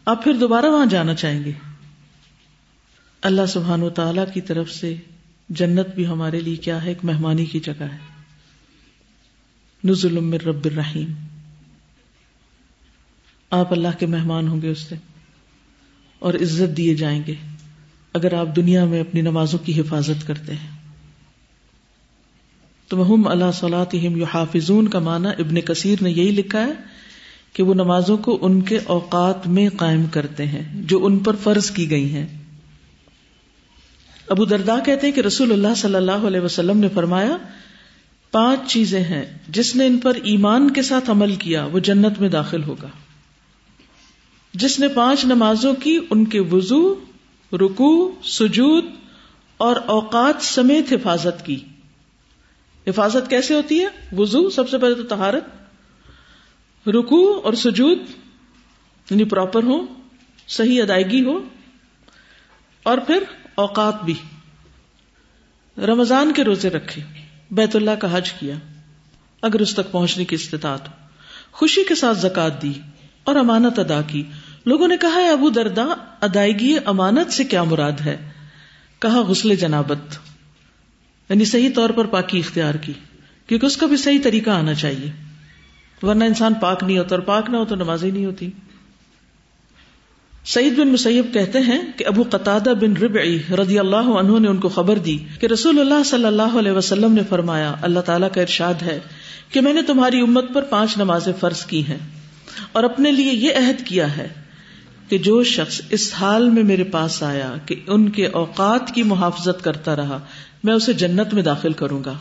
آپ 0.04 0.24
پھر 0.24 0.32
دوبارہ 0.32 0.66
وہاں 0.66 0.86
جانا 0.86 1.14
چاہیں 1.14 1.44
گے۔ 1.44 1.52
اللہ 3.22 3.46
سبحان 3.46 3.82
و 3.82 3.90
تعالی 3.90 4.20
کی 4.34 4.40
طرف 4.40 4.70
سے 4.70 4.94
جنت 5.48 5.86
بھی 5.94 6.06
ہمارے 6.06 6.40
لیے 6.40 6.56
کیا 6.56 6.82
ہے؟ 6.82 6.88
ایک 6.88 7.04
مہمانی 7.04 7.46
کی 7.46 7.60
جگہ 7.60 7.82
ہے۔ 7.82 7.98
نزل 9.84 10.20
من 10.20 10.34
رب 10.34 10.64
الرحیم۔ 10.64 11.12
آپ 13.50 13.72
اللہ 13.72 13.88
کے 13.98 14.06
مہمان 14.06 14.48
ہوں 14.48 14.62
گے 14.62 14.68
اس 14.68 14.78
سے۔ 14.78 14.94
اور 16.24 16.34
عزت 16.34 16.76
دیے 16.76 16.94
جائیں 16.94 17.22
گے 17.26 17.34
اگر 18.12 18.34
آپ 18.34 18.56
دنیا 18.56 18.84
میں 18.84 19.00
اپنی 19.00 19.20
نمازوں 19.20 19.58
کی 19.58 19.80
حفاظت 19.80 20.26
کرتے 20.26 20.52
ہیں۔ 20.52 20.74
تو 22.88 22.96
محم 22.96 23.28
اللہ 23.28 23.52
صلاحم 23.54 24.16
یو 24.16 24.24
حافظون 24.24 24.88
کا 24.88 24.98
معنی 24.98 25.28
ابن 25.38 25.60
کثیر 25.60 25.98
نے 26.00 26.10
یہی 26.10 26.30
لکھا 26.30 26.66
ہے 26.66 26.72
کہ 27.52 27.62
وہ 27.62 27.74
نمازوں 27.74 28.16
کو 28.16 28.38
ان 28.40 28.60
کے 28.60 28.78
اوقات 28.84 29.46
میں 29.46 29.68
قائم 29.76 30.06
کرتے 30.06 30.46
ہیں 30.46 30.82
جو 30.82 31.06
ان 31.06 31.18
پر 31.18 31.36
فرض 31.36 31.70
کی 31.70 31.90
گئی 31.90 32.12
ہیں۔ 32.12 32.26
ابو 34.28 34.44
دردا 34.44 34.78
کہتے 34.78 35.06
ہیں 35.06 35.14
کہ 35.14 35.20
رسول 35.20 35.52
اللہ 35.52 35.74
صلی 35.76 35.94
اللہ 35.94 36.26
علیہ 36.26 36.40
وسلم 36.40 36.78
نے 36.78 36.88
فرمایا، 36.94 37.36
پانچ 38.30 38.72
چیزیں 38.72 39.04
ہیں 39.04 39.24
جس 39.48 39.76
نے 39.76 39.86
ان 39.86 39.98
پر 39.98 40.14
ایمان 40.14 40.70
کے 40.70 40.82
ساتھ 40.82 41.10
عمل 41.10 41.34
کیا، 41.34 41.64
وہ 41.64 41.78
جنت 41.78 42.20
میں 42.20 42.28
داخل 42.28 42.62
ہوگا۔ 42.62 42.88
جس 44.54 44.78
نے 44.80 44.88
پانچ 44.88 45.24
نمازوں 45.24 45.74
کی 45.74 45.98
ان 46.10 46.24
کے 46.24 46.40
وضو 46.40 46.94
رکو 47.52 47.90
سجود 48.24 48.84
اور 49.56 49.76
اوقات 49.86 50.42
سمیت 50.42 50.92
حفاظت 50.92 51.44
کی۔ 51.46 51.56
حفاظت 52.86 53.30
کیسے 53.30 53.54
ہوتی 53.54 53.80
ہے؟ 53.80 53.88
وضو، 54.16 54.50
سب 54.50 54.68
سے 54.68 54.78
پہلے 54.78 54.94
تو 54.94 55.02
تہارت 55.02 56.88
رکو 56.88 57.40
اور 57.44 57.52
سجود 57.52 57.98
یعنی 59.10 59.24
پراپر 59.24 59.62
ہو 59.62 59.78
صحیح 60.48 60.82
ادائیگی 60.82 61.24
ہو، 61.24 61.38
اور 62.82 62.98
پھر 62.98 63.22
اوقات 63.54 64.02
بھی۔ 64.04 64.14
رمضان 65.76 66.32
کے 66.32 66.44
روزے 66.44 66.70
رکھے، 66.70 67.02
بیت 67.50 67.76
اللہ 67.76 67.90
کا 67.90 68.16
حج 68.16 68.32
کیا، 68.32 68.54
اگر 69.42 69.60
اس 69.60 69.74
تک 69.74 69.90
پہنچنے 69.92 70.24
کی 70.24 70.34
استطاعت 70.34 70.88
خوشی 71.52 71.84
کے 71.84 71.94
ساتھ 71.94 72.18
زکات 72.18 72.62
دی 72.62 72.72
اور 73.24 73.36
امانت 73.36 73.78
ادا 73.78 74.00
کی۔ 74.06 74.22
لوگوں 74.66 74.88
نے 74.88 74.96
کہا 74.96 75.14
ہے 75.14 75.30
ابو 75.30 75.50
دردا 75.50 75.84
ادائیگی 76.20 76.76
امانت 76.84 77.32
سے 77.32 77.44
کیا 77.44 77.62
مراد 77.62 78.00
ہے؟ 78.04 78.30
کہا، 78.98 79.20
غسل 79.20 79.56
جنابت. 79.56 80.18
یعنی 81.30 81.44
صحیح 81.44 81.70
طور 81.74 81.90
پر 81.90 82.04
پاکی 82.04 82.38
اختیار 82.38 82.74
کی، 82.74 82.92
کیونکہ 83.46 83.66
اس 83.66 83.76
کا 83.76 83.86
بھی 83.86 83.96
صحیح 83.96 84.18
طریقہ 84.22 84.50
آنا 84.50 84.74
چاہیے، 84.74 85.10
ورنہ 86.02 86.24
انسان 86.24 86.54
پاک 86.54 86.84
نہیں 86.84 86.98
ہوتا 86.98 87.14
اور 87.14 87.22
پاک 87.22 87.50
نہ 87.50 87.56
ہو 87.56 87.64
تو 87.64 87.74
نماز 87.74 88.04
ہی 88.04 88.10
نہیں 88.10 88.24
ہوتی۔ 88.24 88.50
سعید 90.44 90.78
بن 90.78 90.88
مسیب 90.88 91.26
کہتے 91.32 91.58
ہیں 91.58 91.82
کہ 91.96 92.06
ابو 92.06 92.24
قطع 92.30 92.58
بن 92.58 92.96
ربعی 92.96 93.38
رضی 93.58 93.78
اللہ 93.78 93.96
عنہ 93.96 94.38
نے 94.38 94.48
ان 94.48 94.56
کو 94.56 94.68
خبر 94.68 94.98
دی 94.98 95.18
کہ 95.40 95.46
رسول 95.46 95.80
اللہ 95.80 96.02
صلی 96.02 96.24
اللہ 96.24 96.58
علیہ 96.58 96.72
وسلم 96.72 97.12
نے 97.12 97.22
فرمایا، 97.28 97.74
اللہ 97.82 98.00
تعالیٰ 98.00 98.28
کا 98.34 98.40
ارشاد 98.40 98.82
ہے 98.82 99.00
کہ 99.50 99.60
میں 99.60 99.72
نے 99.72 99.82
تمہاری 99.82 100.20
امت 100.20 100.44
پر 100.54 100.62
پانچ 100.62 100.98
نمازیں 100.98 101.32
فرض 101.40 101.66
کی 101.66 101.86
ہیں 101.86 101.98
اور 102.72 102.84
اپنے 102.84 103.10
لیے 103.10 103.32
یہ 103.32 103.50
عہد 103.54 103.86
کیا 103.86 104.16
ہے 104.16 104.43
کہ 105.08 105.18
جو 105.18 105.42
شخص 105.42 105.80
اس 105.90 106.14
حال 106.14 106.50
میں 106.50 106.62
میرے 106.62 106.84
پاس 106.84 107.22
آیا 107.22 107.54
کہ 107.66 107.80
ان 107.86 108.08
کے 108.08 108.26
اوقات 108.26 108.94
کی 108.94 109.02
محافظت 109.02 109.64
کرتا 109.64 109.96
رہا، 109.96 110.20
میں 110.64 110.74
اسے 110.74 110.92
جنت 110.92 111.34
میں 111.34 111.42
داخل 111.42 111.72
کروں 111.72 112.04
گا۔ 112.04 112.18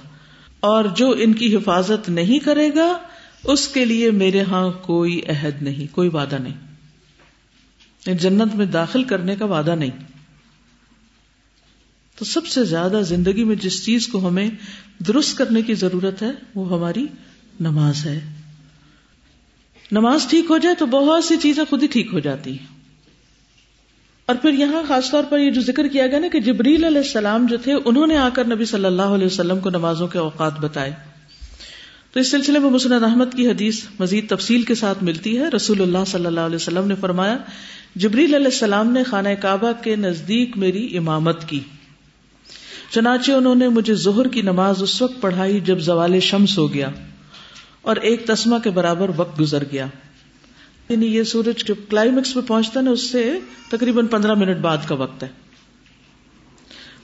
اور 0.59 0.85
جو 0.85 1.15
ان 1.17 1.33
کی 1.33 1.55
حفاظت 1.55 2.09
نہیں 2.09 2.39
کرے 2.39 2.69
گا، 2.75 2.97
اس 3.43 3.67
کے 3.67 3.85
لیے 3.85 4.11
میرے 4.11 4.41
ہاں 4.41 4.71
کوئی 4.71 5.21
عہد 5.29 5.63
نہیں، 5.63 5.95
کوئی 5.95 6.09
وعدہ 6.09 6.35
نہیں۔ 6.35 6.53
یعنی 8.05 8.19
جنت 8.19 8.55
میں 8.55 8.65
داخل 8.65 9.03
کرنے 9.03 9.35
کا 9.35 9.45
وعدہ 9.45 9.75
نہیں۔ 9.75 9.89
تو 12.19 12.25
سب 12.25 12.47
سے 12.47 12.63
زیادہ 12.63 13.01
زندگی 13.07 13.43
میں 13.43 13.55
جس 13.55 13.85
چیز 13.85 14.07
کو 14.07 14.27
ہمیں 14.27 14.49
درست 15.07 15.37
کرنے 15.37 15.61
کی 15.61 15.73
ضرورت 15.73 16.21
ہے، 16.21 16.31
وہ 16.55 16.79
ہماری 16.79 17.05
نماز 17.59 18.05
ہے۔ 18.05 18.19
نماز 19.91 20.25
ٹھیک 20.29 20.45
ہو 20.49 20.57
جائے 20.57 20.75
تو 20.75 20.85
بہت 20.85 21.23
سی 21.23 21.35
چیزیں 21.37 21.63
خود 21.69 21.83
ہی 21.83 21.87
ٹھیک 21.87 22.09
ہو 22.13 22.19
جاتی 22.19 22.51
ہیں۔ 22.51 22.72
اور 24.25 24.35
پھر 24.35 24.51
یہاں 24.51 24.83
خاص 24.87 25.11
طور 25.11 25.23
پر 25.29 25.39
یہ 25.39 25.51
جو 25.51 25.61
ذکر 25.61 25.87
کیا 25.87 26.07
گیا 26.07 26.19
نا 26.19 26.27
کہ 26.31 26.39
جبریل 26.39 26.83
علیہ 26.83 26.97
السلام 26.97 27.45
جو 27.45 27.57
تھے، 27.57 27.73
انہوں 27.85 28.07
نے 28.07 28.17
آ 28.17 28.29
کر 28.33 28.45
نبی 28.45 28.65
صلی 28.65 28.85
اللہ 28.85 29.01
علیہ 29.01 29.25
وسلم 29.25 29.59
کو 29.59 29.69
نمازوں 29.69 30.07
کے 30.07 30.19
اوقات 30.19 30.59
بتائے۔ 30.59 30.91
تو 32.11 32.19
اس 32.19 32.31
سلسلے 32.31 32.59
میں 32.59 32.69
مسند 32.69 33.03
احمد 33.03 33.25
کی 33.35 33.47
حدیث 33.47 33.83
مزید 33.99 34.29
تفصیل 34.29 34.61
کے 34.61 34.75
ساتھ 34.75 35.03
ملتی 35.03 35.39
ہے۔ 35.39 35.49
رسول 35.49 35.81
اللہ 35.81 35.97
صلی 36.07 36.25
اللہ 36.25 36.39
علیہ 36.39 36.55
وسلم 36.55 36.87
نے 36.87 36.95
فرمایا، 36.95 37.37
جبریل 37.95 38.35
علیہ 38.35 38.45
السلام 38.45 38.91
نے 38.91 39.03
خانہ 39.03 39.29
کعبہ 39.41 39.71
کے 39.83 39.95
نزدیک 39.95 40.57
میری 40.57 40.97
امامت 40.97 41.49
کی۔ 41.49 41.59
چنانچہ 42.91 43.31
انہوں 43.31 43.55
نے 43.55 43.69
مجھے 43.69 43.93
ظہر 43.93 44.27
کی 44.27 44.41
نماز 44.41 44.83
اس 44.83 45.01
وقت 45.01 45.21
پڑھائی 45.21 45.59
جب 45.59 45.79
زوال 45.79 46.19
شمس 46.19 46.57
ہو 46.57 46.73
گیا 46.73 46.89
اور 47.81 47.95
ایک 47.95 48.27
تسمہ 48.27 48.55
کے 48.63 48.69
برابر 48.69 49.11
وقت 49.17 49.39
گزر 49.39 49.63
گیا۔ 49.71 49.87
یعنی 50.89 51.05
یہ 51.05 51.23
سورج 51.23 51.67
جب 51.67 51.75
کلائمیکس 51.89 52.33
پہ 52.33 52.39
پہنچتا 52.47 52.81
نا، 52.81 52.91
اس 52.91 53.11
سے 53.11 53.39
تقریباً 53.69 54.07
پندرہ 54.07 54.33
منٹ 54.33 54.57
بعد 54.57 54.77
کا 54.87 54.95
وقت 54.95 55.23
ہے۔ 55.23 55.27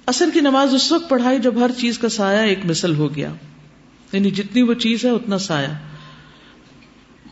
اثر 0.05 0.29
کی 0.33 0.39
نماز 0.39 0.73
اس 0.73 0.91
وقت 0.91 1.09
پڑھائی 1.09 1.39
جب 1.39 1.59
ہر 1.59 1.71
چیز 1.77 1.99
کا 1.99 2.09
سایہ 2.09 2.39
ایک 2.39 2.65
مثل 2.65 2.95
ہو 2.95 3.15
گیا۔ 3.15 3.33
یعنی 4.11 4.31
جتنی 4.31 4.61
وہ 4.61 4.73
چیز 4.73 5.05
ہے، 5.05 5.09
اتنا 5.09 5.37
سایہ۔ 5.37 5.67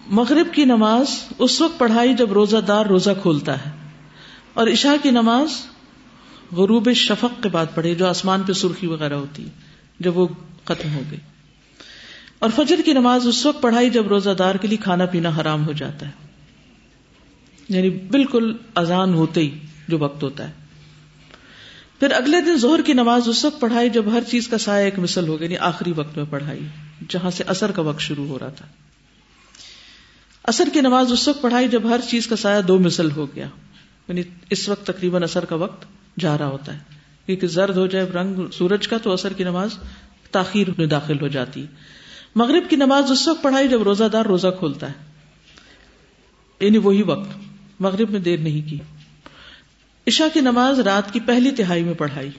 مغرب 0.08 0.54
کی 0.54 0.66
نماز 0.66 1.06
اس 1.40 1.62
وقت 1.62 1.80
پڑھائی 1.80 2.14
جب 2.14 2.34
روزہ 2.34 2.58
دار 2.58 2.86
روزہ 2.86 3.10
کھولتا 3.22 3.66
ہے۔ 3.66 3.72
اور 4.54 4.68
عشاء 4.68 5.04
کی 5.04 5.12
نماز 5.12 5.50
غروب 6.52 6.94
شفق 6.94 7.44
کے 7.44 7.50
بعد 7.50 7.66
پڑھے، 7.76 7.96
جو 7.96 8.08
آسمان 8.08 8.44
پہ 8.44 8.54
سرخی 8.54 8.88
وغیرہ 8.88 9.14
ہوتی 9.14 9.44
ہے 9.46 9.50
جب 10.00 10.18
وہ 10.18 10.28
ختم 10.66 10.94
ہو 10.94 11.02
گئی۔ 11.12 11.20
اور 12.40 12.50
فجر 12.56 12.82
کی 12.86 12.94
نماز 12.94 13.28
اس 13.28 13.46
وقت 13.46 13.62
پڑھائی 13.62 13.90
جب 13.90 14.08
روزہ 14.08 14.30
دار 14.30 14.56
کے 14.56 14.68
لیے 14.68 14.78
کھانا 14.78 15.06
پینا 15.06 15.30
حرام 15.42 15.68
ہو 15.68 15.72
جاتا 15.72 16.08
ہے۔ 16.08 16.27
یعنی 17.70 17.90
بالکل 17.90 18.56
اذان 18.76 19.14
ہوتے 19.14 19.42
ہی 19.42 19.60
جو 19.88 19.98
وقت 20.00 20.24
ہوتا 20.24 20.48
ہے۔ 20.48 20.54
پھر 22.00 22.12
اگلے 22.12 22.42
دن 22.42 22.58
زہر 22.58 22.82
کی 22.82 22.94
نماز 22.94 23.30
اس 23.30 23.46
وقت 23.46 23.60
پڑھائی، 23.60 23.90
جب 23.90 24.12
ہر 24.12 24.24
چیز 24.28 24.48
کا 24.48 24.58
سایہ 24.58 24.86
ایک 24.86 25.00
مثل 25.00 25.28
ہو 25.28 25.40
گئی 25.40 25.46
یعنی 25.46 25.58
آخری 25.58 25.92
وقت 25.92 26.18
میں 26.18 26.26
پڑھائی، 26.30 26.60
جہاں 27.10 27.30
سے 27.30 27.44
اثر 27.48 27.72
کا 27.72 27.82
وقت 27.82 28.00
شروع 28.00 28.28
ہو 28.28 28.40
رہا 28.40 28.50
تھا۔ 28.50 28.66
اثر 30.44 30.68
کی 30.74 30.82
نماز 30.82 31.12
اس 31.12 31.28
وقت 31.28 31.42
پڑھائی، 31.42 31.68
جب 31.68 31.90
ہر 31.90 32.00
چیز 32.10 32.28
کا 32.28 32.36
سایہ 32.36 32.62
دو 32.62 32.80
مثل 32.80 33.12
ہو 33.12 33.36
گیا۔ 33.36 33.48
یعنی 34.08 34.22
اس 34.50 34.70
وقت 34.70 34.88
تقریباً 34.88 35.24
اثر 35.24 35.46
کا 35.46 35.56
وقت 35.56 35.86
جا 36.20 36.38
رہا 36.38 36.48
ہوتا 36.48 36.74
ہے۔ 36.74 36.80
کیونکہ 37.26 37.48
زرد 37.48 37.78
ہو 37.78 37.88
جائے 37.88 38.06
رنگ 38.06 38.52
سورج 38.54 38.88
کا 38.88 38.98
تو 38.98 39.14
اثر 39.14 39.34
کی 39.34 39.44
نماز 39.44 39.70
تاخیر 40.32 40.68
میں 40.78 40.86
داخل 40.86 41.22
ہو 41.22 41.28
جاتی۔ 41.28 41.66
مغرب 42.36 42.70
کی 42.70 42.76
نماز 42.76 43.12
اس 43.12 43.28
وقت 43.28 43.44
پڑھائی، 43.44 43.68
جب 43.68 43.84
روزہ 43.84 44.04
دار 44.04 44.26
روزہ 44.26 44.48
کھولتا 44.60 44.90
ہے۔ 44.90 44.94
یعنی 46.60 46.78
وہی 46.78 47.02
وقت۔ 47.02 47.47
مغرب 47.80 48.10
میں 48.10 48.20
دیر 48.20 48.40
نہیں 48.40 48.70
کی۔ 48.70 48.78
عشاء 50.08 50.26
کی 50.34 50.40
نماز 50.40 50.80
رات 50.80 51.14
کی 51.14 51.20
پہلی 51.20 51.52
تہائی 51.52 51.84
میں 51.84 51.94
پڑھائی۔ 51.94 52.30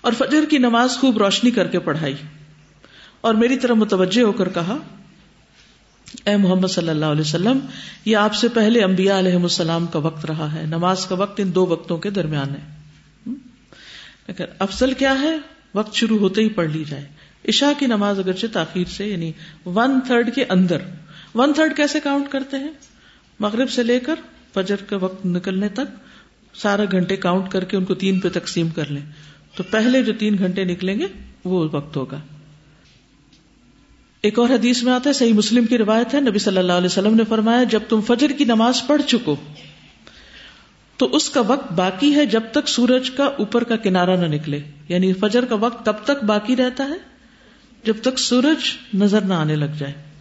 اور 0.00 0.12
فجر 0.12 0.44
کی 0.50 0.58
نماز 0.58 0.90
خوب 0.90 1.18
روشنی 1.18 1.50
کر 1.50 1.66
کے 1.66 1.78
پڑھائی۔ 1.78 2.14
اور 3.20 3.34
میری 3.34 3.58
طرح 3.58 3.72
متوجہ 3.72 4.22
ہو 4.22 4.32
کر 4.32 4.48
کہا، 4.48 4.76
اے 6.24 6.36
محمد 6.36 6.68
صلی 6.68 6.88
اللہ 6.88 7.06
علیہ 7.06 7.20
وسلم، 7.20 7.58
یہ 8.04 8.16
آپ 8.16 8.34
سے 8.34 8.48
پہلے 8.48 8.84
انبیاء 8.84 9.18
علیہ 9.18 9.34
السلام 9.34 9.86
کا 9.86 9.98
وقت 9.98 10.24
رہا 10.24 10.54
ہے۔ 10.54 10.66
نماز 10.66 11.06
کا 11.06 11.14
وقت 11.14 11.40
ان 11.40 11.54
دو 11.54 11.66
وقتوں 11.66 11.98
کے 11.98 12.10
درمیان 12.10 12.50
ہے۔ 12.50 12.82
افضل 14.58 14.92
کیا 14.92 15.20
ہے، 15.20 15.36
وقت 15.74 15.94
شروع 15.94 16.18
ہوتے 16.18 16.40
ہی 16.40 16.48
پڑھ 16.48 16.70
لی 16.70 16.84
جائے۔ 16.88 17.04
عشاء 17.48 17.78
کی 17.78 17.86
نماز 17.86 18.18
اگرچہ 18.18 18.46
تاخیر 18.52 18.84
سے 18.84 19.06
یعنی 19.06 19.32
ون 19.66 20.00
تھرڈ 20.06 20.34
کے 20.34 20.44
اندر۔ 20.48 20.78
ون 21.34 21.52
تھرڈ 21.52 21.76
کیسے 21.76 22.00
کاؤنٹ 22.00 22.26
کرتے 22.30 22.56
ہیں؟ 22.56 22.72
مغرب 23.40 23.70
سے 23.70 23.82
لے 23.82 24.00
کر 24.00 24.14
فجر 24.54 24.76
کا 24.76 24.96
وقت 24.96 25.26
نکلنے 25.26 25.68
تک 25.68 25.80
سارا 26.54 26.82
گھنٹے 26.90 27.16
کاؤنٹ 27.16 27.50
کر 27.50 27.64
کے 27.64 27.76
ان 27.76 27.84
کو 27.84 27.94
تین 27.94 28.20
پہ 28.20 28.28
تقسیم 28.32 28.68
کر 28.68 28.90
لیں۔ 28.90 29.02
تو 29.56 29.62
پہلے 29.62 30.02
جو 30.02 30.12
تین 30.18 30.38
گھنٹے 30.38 30.64
نکلیں 30.64 30.98
گے، 30.98 31.06
وہ 31.44 31.68
وقت 31.72 31.96
ہوگا۔ 31.96 32.20
ایک 34.20 34.38
اور 34.38 34.48
حدیث 34.48 34.82
میں 34.82 34.92
آتا 34.92 35.08
ہے، 35.08 35.14
صحیح 35.14 35.32
مسلم 35.32 35.64
کی 35.64 35.78
روایت 35.78 36.14
ہے، 36.14 36.20
نبی 36.20 36.38
صلی 36.38 36.58
اللہ 36.58 36.72
علیہ 36.72 36.86
وسلم 36.86 37.14
نے 37.14 37.22
فرمایا، 37.28 37.62
جب 37.62 37.80
تم 37.88 38.00
فجر 38.00 38.32
کی 38.38 38.44
نماز 38.44 38.82
پڑھ 38.86 39.02
چکو، 39.02 39.36
تو 40.96 41.16
اس 41.16 41.30
کا 41.30 41.40
وقت 41.40 41.72
باقی 41.72 42.14
ہے 42.14 42.26
جب 42.26 42.40
تک 42.52 42.68
سورج 42.68 43.10
کا 43.10 43.24
اوپر 43.24 43.64
کا 43.64 43.76
کنارا 43.76 44.16
نہ 44.16 44.26
نکلے۔ 44.26 44.60
یعنی 44.88 45.12
فجر 45.12 45.44
کا 45.44 45.54
وقت 45.54 45.86
تب 45.86 45.94
تک 46.04 46.24
باقی 46.24 46.56
رہتا 46.56 46.84
ہے 46.84 46.94
جب 47.84 47.94
تک 48.02 48.18
سورج 48.18 48.58
نظر 48.94 49.20
نہ 49.20 49.34
آنے 49.34 49.56
لگ 49.56 49.74
جائے۔ 49.78 50.11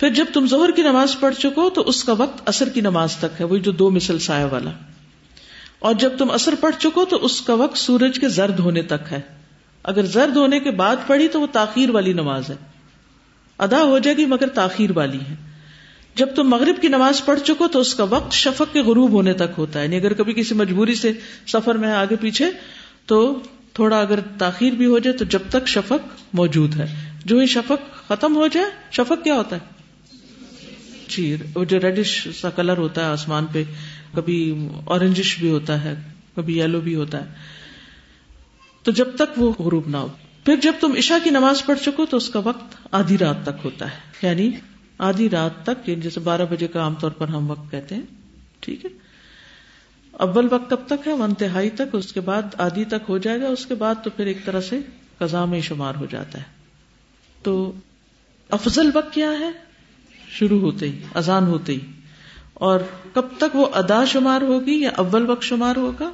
پھر 0.00 0.10
جب 0.10 0.24
تم 0.32 0.46
زہر 0.46 0.70
کی 0.70 0.82
نماز 0.82 1.16
پڑھ 1.20 1.34
چکو 1.34 1.70
تو 1.70 1.80
اس 1.80 2.04
کا 2.04 2.12
وقت 2.12 2.48
اثر 2.48 2.68
کی 2.68 2.80
نماز 2.80 3.16
تک 3.16 3.40
ہے، 3.40 3.44
وہی 3.44 3.60
جو 3.60 3.72
دو 3.72 3.90
مثل 3.90 4.18
سایہ 4.18 4.44
والا۔ 4.44 4.70
اور 5.78 5.94
جب 5.94 6.12
تم 6.18 6.30
اثر 6.30 6.54
پڑھ 6.60 6.74
چکو 6.78 7.04
تو 7.04 7.16
اس 7.16 7.40
کا 7.40 7.54
وقت 7.54 7.78
سورج 7.78 8.18
کے 8.18 8.28
زرد 8.28 8.58
ہونے 8.58 8.82
تک 8.82 9.12
ہے۔ 9.12 9.20
اگر 9.82 10.04
زرد 10.04 10.36
ہونے 10.36 10.60
کے 10.60 10.70
بعد 10.70 10.96
پڑھی 11.06 11.28
تو 11.28 11.40
وہ 11.40 11.46
تاخیر 11.52 11.90
والی 11.90 12.12
نماز 12.12 12.50
ہے۔ 12.50 12.54
ادا 13.58 13.82
ہو 13.82 13.98
جائے 13.98 14.16
گی 14.16 14.26
مگر 14.26 14.48
تاخیر 14.48 14.90
والی 14.94 15.18
ہے۔ 15.30 15.34
جب 16.14 16.28
تم 16.34 16.48
مغرب 16.48 16.80
کی 16.80 16.88
نماز 16.88 17.24
پڑھ 17.24 17.40
چکو 17.40 17.68
تو 17.68 17.80
اس 17.80 17.94
کا 17.94 18.04
وقت 18.04 18.32
شفق 18.32 18.72
کے 18.72 18.80
غروب 18.80 19.10
ہونے 19.10 19.32
تک 19.32 19.58
ہوتا 19.58 19.78
ہے۔ 19.78 19.84
یعنی 19.84 19.96
اگر 19.96 20.12
کبھی 20.12 20.32
کسی 20.32 20.54
مجبوری 20.54 20.94
سے 20.94 21.12
سفر 21.46 21.74
میں 21.74 21.92
آگے 21.92 22.16
پیچھے 22.16 22.50
تو 23.06 23.38
تھوڑا 23.72 24.00
اگر 24.00 24.20
تاخیر 24.38 24.72
بھی 24.72 24.86
ہو 24.86 24.98
جائے 24.98 25.16
تو 25.16 25.24
جب 25.24 25.38
تک 25.48 25.68
شفق 25.68 26.08
موجود 26.32 26.76
ہے۔ 26.76 27.18
جو 27.24 27.38
ہی 27.38 27.46
شفق 27.46 28.08
ختم 28.08 28.36
ہو 28.36 28.46
جائے، 28.46 28.66
شفق 28.92 29.24
کیا 29.24 29.34
ہوتا 29.34 29.56
ہے؟ 29.56 29.73
جی 31.08 31.36
وہ 31.54 31.64
جو 31.64 31.80
ریڈش 31.80 32.28
سا 32.40 32.50
کلر 32.50 32.76
ہوتا 32.76 33.00
ہے 33.00 33.06
آسمان 33.06 33.46
پہ، 33.52 33.64
کبھی 34.14 34.68
اورنجش 34.84 35.38
بھی 35.38 35.50
ہوتا 35.50 35.84
ہے، 35.84 35.94
کبھی 36.36 36.58
یلو 36.58 36.80
بھی 36.80 36.94
ہوتا 36.94 37.24
ہے۔ 37.24 37.32
تو 38.82 38.92
جب 38.92 39.16
تک 39.16 39.38
وہ 39.38 39.52
غروب 39.58 39.88
نہ 39.88 39.96
ہو۔ 39.96 40.08
پھر 40.44 40.56
جب 40.56 40.72
تم 40.80 40.94
عشاء 40.98 41.16
کی 41.24 41.30
نماز 41.30 41.64
پڑھ 41.66 41.78
چکو 41.84 42.06
تو 42.06 42.16
اس 42.16 42.30
کا 42.30 42.38
وقت 42.38 42.76
آدھی 42.90 43.18
رات 43.18 43.36
تک 43.42 43.64
ہوتا 43.64 43.90
ہے۔ 43.90 44.26
یعنی 44.26 44.50
آدھی 44.98 45.30
رات 45.30 45.62
تک 45.62 45.88
یعنی 45.88 46.00
جیسے 46.00 46.20
بارہ 46.20 46.42
بجے 46.50 46.66
کا 46.66 46.80
عام 46.80 46.94
طور 46.94 47.10
پر 47.10 47.28
ہم 47.28 47.50
وقت 47.50 47.70
کہتے 47.70 47.94
ہیں۔ 47.94 48.02
ٹھیک 48.60 48.84
ہے۔ 48.84 48.90
اول 50.12 50.48
وقت 50.50 50.70
کب 50.70 50.80
تک 50.86 51.08
ہے؟ 51.08 51.12
ون 51.12 51.34
تہائی 51.34 51.70
تک۔ 51.70 51.82
اس 51.92 52.12
کے 52.12 52.20
بعد 52.20 52.42
آدھی 52.58 52.84
تک 52.84 53.04
ہو 53.08 53.18
جائے 53.18 53.40
گا۔ 53.40 53.48
اس 53.48 53.66
کے 53.66 53.74
بعد 53.74 53.94
تو 54.04 54.10
پھر 54.10 54.26
ایک 54.26 54.44
طرح 54.44 54.60
سے 54.60 54.80
قزا 55.18 55.44
میں 55.44 55.60
شمار 55.60 55.94
ہو 55.94 56.06
جاتا 56.10 56.38
ہے۔ 56.38 56.44
تو 57.42 57.72
افضل 58.50 58.90
وقت 58.94 59.14
کیا 59.14 59.30
ہے؟ 59.30 59.50
شروع 60.34 60.60
ہوتے 60.60 60.88
ہی، 60.88 60.98
اذان 61.14 61.46
ہوتے 61.46 61.72
ہی۔ 61.72 61.78
اور 62.54 62.80
کب 63.12 63.22
تک 63.38 63.56
وہ 63.56 63.66
ادا 63.72 64.04
شمار 64.04 64.42
ہوگی 64.42 64.80
یا 64.80 64.90
اول 64.96 65.30
وقت 65.30 65.42
شمار 65.42 65.76
ہوگا؟ 65.76 66.12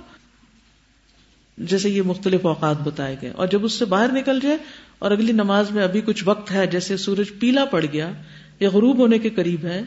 جیسے 1.59 1.91
یہ 1.91 2.03
مختلف 2.03 2.47
اوقات 2.47 2.77
بتائے 2.85 3.17
گئے۔ 3.23 3.31
اور 3.31 3.47
جب 3.47 3.65
اس 3.65 3.73
سے 3.73 3.85
باہر 3.85 4.13
نکل 4.13 4.39
جائے 4.43 4.57
اور 4.99 5.11
اگلی 5.11 5.33
نماز 5.33 5.71
میں 5.71 5.83
ابھی 5.83 6.01
کچھ 6.01 6.23
وقت 6.27 6.51
ہے، 6.51 6.67
جیسے 6.67 6.97
سورج 6.97 7.27
پیلا 7.41 7.65
پڑ 7.65 7.85
گیا 7.93 8.11
یا 8.61 8.71
غروب 8.73 8.99
ہونے 8.99 9.19
کے 9.19 9.31
قریب 9.31 9.65
ہے، 9.65 9.83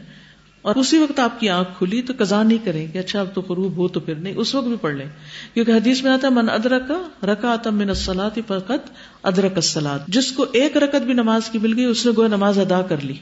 اور 0.61 0.75
اسی 0.75 0.97
وقت 0.97 1.19
آپ 1.19 1.39
کی 1.39 1.49
آنکھ 1.49 1.69
کھلی 1.77 2.01
تو 2.01 2.13
کزا 2.17 2.43
نہیں 2.43 2.57
کریں 2.65 2.87
کہ 2.93 2.97
اچھا 2.97 3.19
اب 3.19 3.27
تو 3.33 3.41
غروب 3.41 3.77
ہو 3.77 3.87
تو 3.87 3.99
پھر 3.99 4.15
نہیں، 4.15 4.33
اس 4.37 4.55
وقت 4.55 4.67
بھی 4.67 4.75
پڑھ 4.81 4.95
لیں۔ 4.95 5.07
کیونکہ 5.53 5.71
حدیث 5.71 6.03
میں 6.03 6.11
آتا 6.11 6.27
ہے، 6.27 6.33
من 6.33 6.49
ادرک 6.49 6.91
رکا 7.25 7.55
من 7.65 7.89
السلاط 7.89 8.39
فقط 8.47 8.89
ادرک 9.23 9.51
السلاد 9.55 9.99
جس 10.07 10.31
کو 10.31 10.45
ایک 10.51 10.77
رکت 10.77 11.01
بھی 11.01 11.13
نماز 11.13 11.49
کی 11.49 11.59
مل 11.59 11.73
گئی، 11.75 11.85
اس 11.85 12.05
نے 12.05 12.11
گویا 12.17 12.27
نماز 12.27 12.59
ادا 12.59 12.81
کر 12.81 12.97
لی۔ 13.03 13.13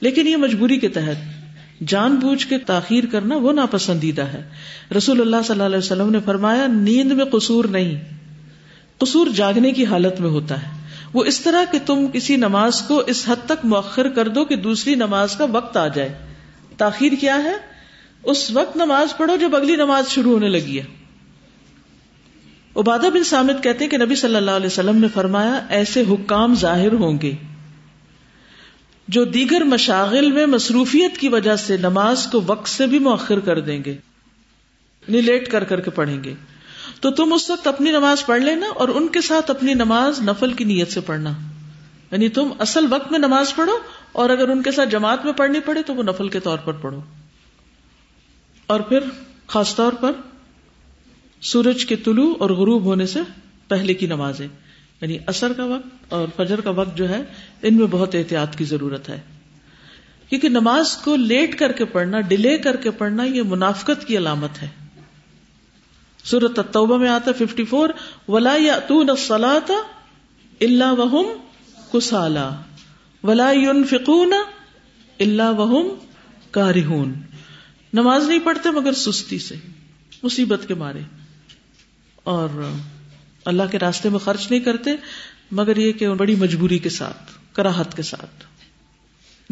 لیکن 0.00 0.26
یہ 0.26 0.36
مجبوری 0.36 0.76
کے 0.76 0.88
تحت 0.88 1.40
جان 1.88 2.14
بوجھ 2.14 2.46
کے 2.46 2.58
تاخیر 2.58 3.04
کرنا 3.06 3.36
وہ 3.36 3.52
ناپسندیدہ 3.52 4.22
ہے۔ 4.22 4.48
رسول 4.96 5.20
اللہ 5.20 5.36
صلی 5.44 5.52
اللہ 5.52 5.62
علیہ 5.62 5.78
وسلم 5.78 6.10
نے 6.10 6.18
فرمایا، 6.24 6.66
نیند 6.66 7.12
میں 7.12 7.24
قصور 7.24 7.64
نہیں، 7.64 8.04
قصور 8.98 9.26
جاگنے 9.26 9.72
کی 9.72 9.84
حالت 9.84 10.20
میں 10.20 10.30
ہوتا 10.30 10.62
ہے۔ 10.62 10.80
وہ 11.12 11.24
اس 11.24 11.40
طرح 11.40 11.64
کہ 11.72 11.78
تم 11.86 12.06
کسی 12.12 12.36
نماز 12.36 12.82
کو 12.82 12.98
اس 12.98 13.28
حد 13.28 13.46
تک 13.46 13.64
مؤخر 13.64 14.08
کر 14.08 14.28
دو 14.28 14.44
کہ 14.44 14.56
دوسری 14.56 14.94
نماز 14.94 15.36
کا 15.36 15.46
وقت 15.52 15.76
آ 15.76 15.88
جائے۔ 15.88 16.14
تاخیر 16.76 17.12
کیا 17.20 17.44
ہے؟ 17.44 17.56
اس 18.22 18.50
وقت 18.50 18.76
نماز 18.76 19.16
پڑھو 19.16 19.36
جب 19.36 19.56
اگلی 19.56 19.76
نماز 19.76 20.08
شروع 20.08 20.32
ہونے 20.32 20.48
لگی 20.48 20.80
ہے۔ 20.80 20.84
عبادہ 22.76 23.06
بن 23.14 23.24
سامد 23.24 23.62
کہتے 23.62 23.84
ہیں 23.84 23.90
کہ 23.90 23.98
نبی 23.98 24.14
صلی 24.14 24.36
اللہ 24.36 24.50
علیہ 24.50 24.66
وسلم 24.66 24.96
نے 24.96 25.08
فرمایا، 25.14 25.66
ایسے 25.68 26.02
حکام 26.10 26.54
ظاہر 26.54 26.92
ہوں 26.92 27.18
گے۔ 27.22 27.32
جو 29.10 29.24
دیگر 29.24 29.60
مشاغل 29.60 30.32
میں 30.32 30.46
مصروفیت 30.46 31.18
کی 31.18 31.28
وجہ 31.28 31.56
سے 31.56 31.76
نماز 31.76 32.26
کو 32.32 32.42
وقت 32.46 32.68
سے 32.68 32.86
بھی 32.86 32.98
مؤخر 32.98 33.40
کر 33.40 33.60
دیں 33.60 33.84
گے 33.84 33.96
لیٹ 35.08 35.50
کر 35.50 35.64
کر 35.64 35.80
کے 35.80 35.90
پڑھیں 35.90 36.24
گے۔ 36.24 36.34
تو 37.00 37.10
تم 37.10 37.32
اس 37.32 37.50
وقت 37.50 37.66
اپنی 37.66 37.90
نماز 37.90 38.26
پڑھ 38.26 38.42
لینا 38.42 38.66
اور 38.66 38.88
ان 38.88 39.08
کے 39.08 39.20
ساتھ 39.20 39.50
اپنی 39.50 39.74
نماز 39.74 40.22
نفل 40.22 40.52
کی 40.52 40.64
نیت 40.64 40.92
سے 40.92 41.00
پڑھنا۔ 41.00 41.30
یعنی 42.12 42.28
تم 42.28 42.48
اصل 42.58 42.86
وقت 42.90 43.10
میں 43.10 43.18
نماز 43.18 43.54
پڑھو 43.54 43.78
اور 44.12 44.30
اگر 44.30 44.48
ان 44.48 44.62
کے 44.62 44.70
ساتھ 44.70 44.88
جماعت 44.88 45.24
میں 45.24 45.32
پڑھنی 45.32 45.60
پڑے 45.60 45.82
تو 45.82 45.94
وہ 45.94 46.02
نفل 46.02 46.28
کے 46.28 46.40
طور 46.40 46.58
پر 46.58 46.72
پڑھو۔ 46.72 47.00
اور 48.66 48.80
پھر 48.80 49.00
خاص 49.46 49.74
طور 49.74 49.92
پر 49.92 50.12
سورج 51.40 51.84
کے 51.84 51.96
طلوع 51.96 52.34
اور 52.38 52.50
غروب 52.50 52.84
ہونے 52.84 53.06
سے 53.06 53.20
پہلے 53.68 53.94
کی 53.94 54.06
نمازیں۔ 54.06 54.48
یعنی 55.00 55.18
اثر 55.26 55.52
کا 55.52 55.64
وقت 55.64 56.12
اور 56.12 56.28
فجر 56.36 56.60
کا 56.60 56.70
وقت 56.70 56.96
جو 56.96 57.08
ہے، 57.08 57.22
ان 57.62 57.76
میں 57.76 57.86
بہت 57.90 58.14
احتیاط 58.14 58.56
کی 58.56 58.64
ضرورت 58.64 59.08
ہے۔ 59.08 59.20
کیونکہ 60.28 60.48
نماز 60.48 60.96
کو 60.96 61.16
لیٹ 61.16 61.58
کر 61.58 61.72
کے 61.72 61.84
پڑھنا، 61.84 62.20
ڈیلے 62.20 62.58
کر 62.58 62.76
کے 62.76 62.90
پڑھنا، 62.90 63.24
یہ 63.24 63.42
منافقت 63.42 64.06
کی 64.06 64.16
علامت 64.16 64.62
ہے۔ 64.62 64.68
سورت 66.24 66.58
التوبہ 66.58 66.98
میں 66.98 67.08
آتا 67.08 67.32
ففٹی 67.32 67.64
فور، 67.64 67.88
ولا 68.28 68.56
یا 68.58 68.78
اللہ 70.60 70.92
وہم 70.92 71.26
کسالا 71.92 72.50
ولا 73.24 73.52
فکون 73.90 74.32
اللہ 75.20 75.52
وہم 75.56 75.88
کارہون 76.50 77.12
نماز 77.92 78.28
نہیں 78.28 78.38
پڑھتے 78.38 78.70
مگر 78.70 78.92
سستی 78.92 79.38
سے، 79.38 79.54
مصیبت 80.22 80.60
کے 80.68 80.74
مارے۔ 80.74 81.00
اور 82.22 82.48
اللہ 83.44 83.62
کے 83.70 83.78
راستے 83.78 84.08
میں 84.08 84.18
خرچ 84.18 84.50
نہیں 84.50 84.60
کرتے، 84.60 84.90
مگر 85.50 85.76
یہ 85.76 85.92
کہ 85.92 86.08
بڑی 86.08 86.34
مجبوری 86.34 86.78
کے 86.78 86.88
ساتھ، 86.88 87.32
کراہت 87.52 87.96
کے 87.96 88.02
ساتھ۔ 88.02 88.44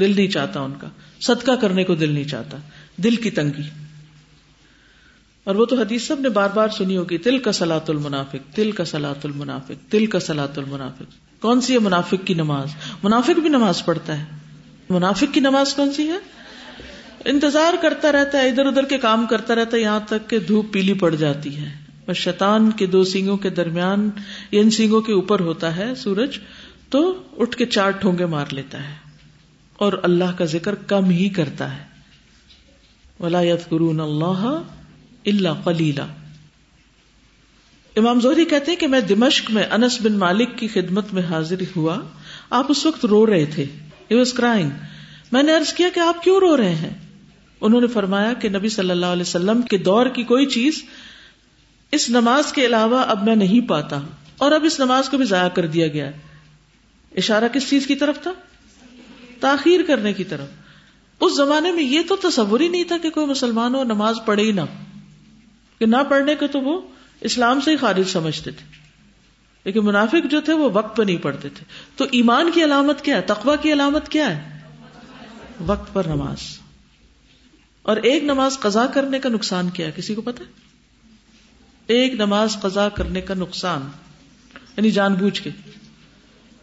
دل 0.01 0.16
نہیں 0.16 0.29
چاہتا 0.29 0.61
ان 0.61 0.72
کا۔ 0.81 0.88
صدقہ 1.20 1.53
کرنے 1.53 1.85
کو 1.85 1.94
دل 1.94 2.12
نہیں 2.12 2.24
چاہتا۔ 2.24 2.57
دل 2.96 3.16
کی 3.16 3.31
تنگی۔ 3.31 3.70
اور 5.44 5.55
وہ 5.55 5.64
تو 5.64 5.77
حدیث 5.77 6.07
سب 6.07 6.20
نے 6.20 6.29
بار 6.29 6.51
بار 6.55 6.68
سنی 6.68 6.96
ہوگی، 6.96 7.18
تل 7.18 7.38
کا 7.38 7.53
سلاۃ 7.53 7.88
المنافق، 7.88 8.55
تل 8.55 8.72
کا 8.72 8.85
سلاۃ 8.85 9.20
المنافق، 9.24 9.92
تل 9.92 10.07
کا 10.07 10.20
سلاۃ 10.20 10.57
المنافق۔ 10.57 11.40
کون 11.42 11.61
سی 11.61 11.72
ہے 11.72 11.79
منافق 11.79 12.27
کی 12.27 12.35
نماز؟ 12.35 12.68
منافق 13.03 13.40
بھی 13.40 13.48
نماز 13.48 13.85
پڑھتا 13.85 14.18
ہے۔ 14.18 14.24
منافق 14.90 15.35
کی 15.35 15.40
نماز 15.40 15.74
کون 15.74 15.92
سی 15.92 16.09
ہے؟ 16.09 16.18
انتظار 17.24 17.74
کرتا 17.83 18.12
رہتا 18.12 18.38
ہے، 18.38 18.48
ادھر 18.48 18.66
ادھر 18.66 18.85
کے 18.85 18.98
کام 18.98 19.27
کرتا 19.27 19.55
رہتا 19.55 19.77
ہے، 19.77 19.83
یہاں 19.83 20.01
تک 20.09 20.31
کہ 20.31 20.38
دھوپ 20.38 20.72
پیلی 20.72 20.92
پڑ 20.92 21.14
جاتی 21.14 21.57
ہے۔ 21.57 21.88
اور 22.08 22.14
شیطان 22.14 22.70
کے 22.70 22.86
دو 22.86 23.04
سینگوں 23.04 23.36
کے 23.36 23.50
درمیان 23.50 24.10
ان 24.50 24.70
سینگوں 24.70 25.00
کے 25.00 25.12
اوپر 25.12 25.40
ہوتا 25.40 25.76
ہے 25.76 25.94
سورج، 25.94 26.38
تو 26.90 27.22
اٹھ 27.38 27.56
کے 27.56 27.66
چار 27.66 27.90
ٹھونگے 27.90 28.26
مار 28.26 28.46
لیتا 28.50 28.88
ہے 28.88 28.94
اور 29.72 29.92
اللہ 30.02 30.32
کا 30.38 30.44
ذکر 30.44 30.74
کم 30.74 31.10
ہی 31.10 31.28
کرتا 31.28 31.76
ہے۔ 31.76 31.82
ولایت 33.20 33.68
قرون 33.68 34.00
اللہ 34.00 34.62
اللہ 35.26 35.48
کلیلہ 35.64 36.02
امام 37.96 38.20
زہری 38.20 38.44
کہتے 38.44 38.76
کہ 38.76 38.86
میں 38.86 39.00
دمشق 39.00 39.50
میں 39.50 39.64
انس 39.70 39.98
بن 40.02 40.12
مالک 40.12 40.48
کی 40.56 40.68
خدمت 40.68 41.12
میں 41.12 41.22
حاضر 41.22 41.62
ہوا۔ 41.76 41.98
آپ 42.50 42.66
اس 42.68 42.86
وقت 42.86 43.04
رو 43.04 43.26
رہے 43.26 43.44
تھے۔ 43.44 43.64
واز 44.10 44.32
کرائنگ 44.32 44.70
میں 45.32 45.42
نے 45.42 45.54
ارض 45.54 45.72
کیا 45.72 45.88
کہ 45.94 46.00
آپ 46.00 46.22
کیوں 46.22 46.40
رو 46.40 46.56
رہے 46.56 46.74
ہیں؟ 46.74 46.90
انہوں 47.60 47.80
نے 47.80 47.86
فرمایا 47.86 48.32
کہ 48.32 48.48
نبی 48.48 48.68
صلی 48.68 48.90
اللہ 48.90 49.06
علیہ 49.06 49.22
وسلم 49.22 49.62
کے 49.62 49.78
دور 49.78 50.06
کی 50.06 50.22
کوئی 50.22 50.46
چیز 50.46 50.84
اس 51.92 52.11
نماز 52.11 52.53
کے 52.53 52.66
علاوہ 52.66 53.01
اب 53.01 53.24
میں 53.24 53.37
نہیں 53.37 53.68
پاتا 53.68 54.01
اور 54.38 54.53
اب 54.53 54.64
اس 54.64 54.81
نماز 54.81 55.09
کو 55.09 55.16
بھی 55.16 55.24
ضائع 55.24 55.48
کر 55.48 55.66
دیا 55.66 55.88
گیا 55.88 56.11
اشارہ 57.16 57.48
کس 57.48 57.70
چیز 57.70 57.87
کی 57.87 57.94
طرف 57.94 58.22
تھا؟ 58.22 58.33
تاخیر 59.40 59.81
کرنے 59.87 60.12
کی 60.12 60.24
طرف۔ 60.24 60.46
اس 61.20 61.37
زمانے 61.37 61.72
میں 61.72 61.83
یہ 61.83 62.01
تو 62.09 62.16
تصور 62.16 62.61
ہی 62.61 62.68
نہیں 62.68 62.85
تھا 62.85 62.98
کہ 63.03 63.11
کوئی 63.11 63.27
مسلمان 63.27 63.74
ہو 63.74 63.85
نماز 63.85 64.16
پڑھے 64.24 64.42
ہی 64.42 64.53
نہ 64.53 64.61
کہ 65.79 65.87
نہ 65.87 65.96
پڑھنے 66.09 66.35
کو 66.35 66.46
تو 66.46 66.61
وہ 66.61 66.81
اسلام 67.20 67.61
سے 67.61 67.70
ہی 67.70 67.77
خارج 67.77 68.09
سمجھتے 68.09 68.51
تھے۔ 68.51 68.72
لیکن 69.64 69.85
منافق 69.85 70.31
جو 70.31 70.40
تھے 70.40 70.53
وہ 70.53 70.70
وقت 70.72 70.96
پہ 70.96 71.03
نہیں 71.03 71.16
پڑھتے 71.16 71.48
تھے۔ 71.48 71.64
تو 71.96 72.05
ایمان 72.11 72.51
کی 72.55 72.64
علامت 72.64 73.03
کیا 73.03 73.16
ہے؟ 73.16 73.20
تقوا 73.20 73.57
کی 73.57 73.72
علامت 73.72 74.09
کیا 74.09 74.37
ہے؟ 74.37 74.59
وقت 75.66 75.94
پر 75.94 76.07
نماز۔ 76.07 76.59
اور 77.83 77.96
ایک 77.96 78.24
نماز 78.24 78.59
قضا 78.61 78.87
کرنے 78.87 79.18
کا 79.18 79.29
نقصان 79.29 79.70
کیا 79.70 79.87
ہے؟ 79.87 79.92
کسی 79.96 80.14
کو 80.14 80.22
پتا 80.22 80.44
ایک 81.88 82.14
نماز 82.14 82.57
قضا 82.61 82.88
کرنے 82.88 83.20
کا 83.20 83.35
نقصان 83.35 83.88
یعنی 84.77 84.90
جان 84.90 85.14
بوجھ 85.14 85.42
کے۔ 85.42 85.51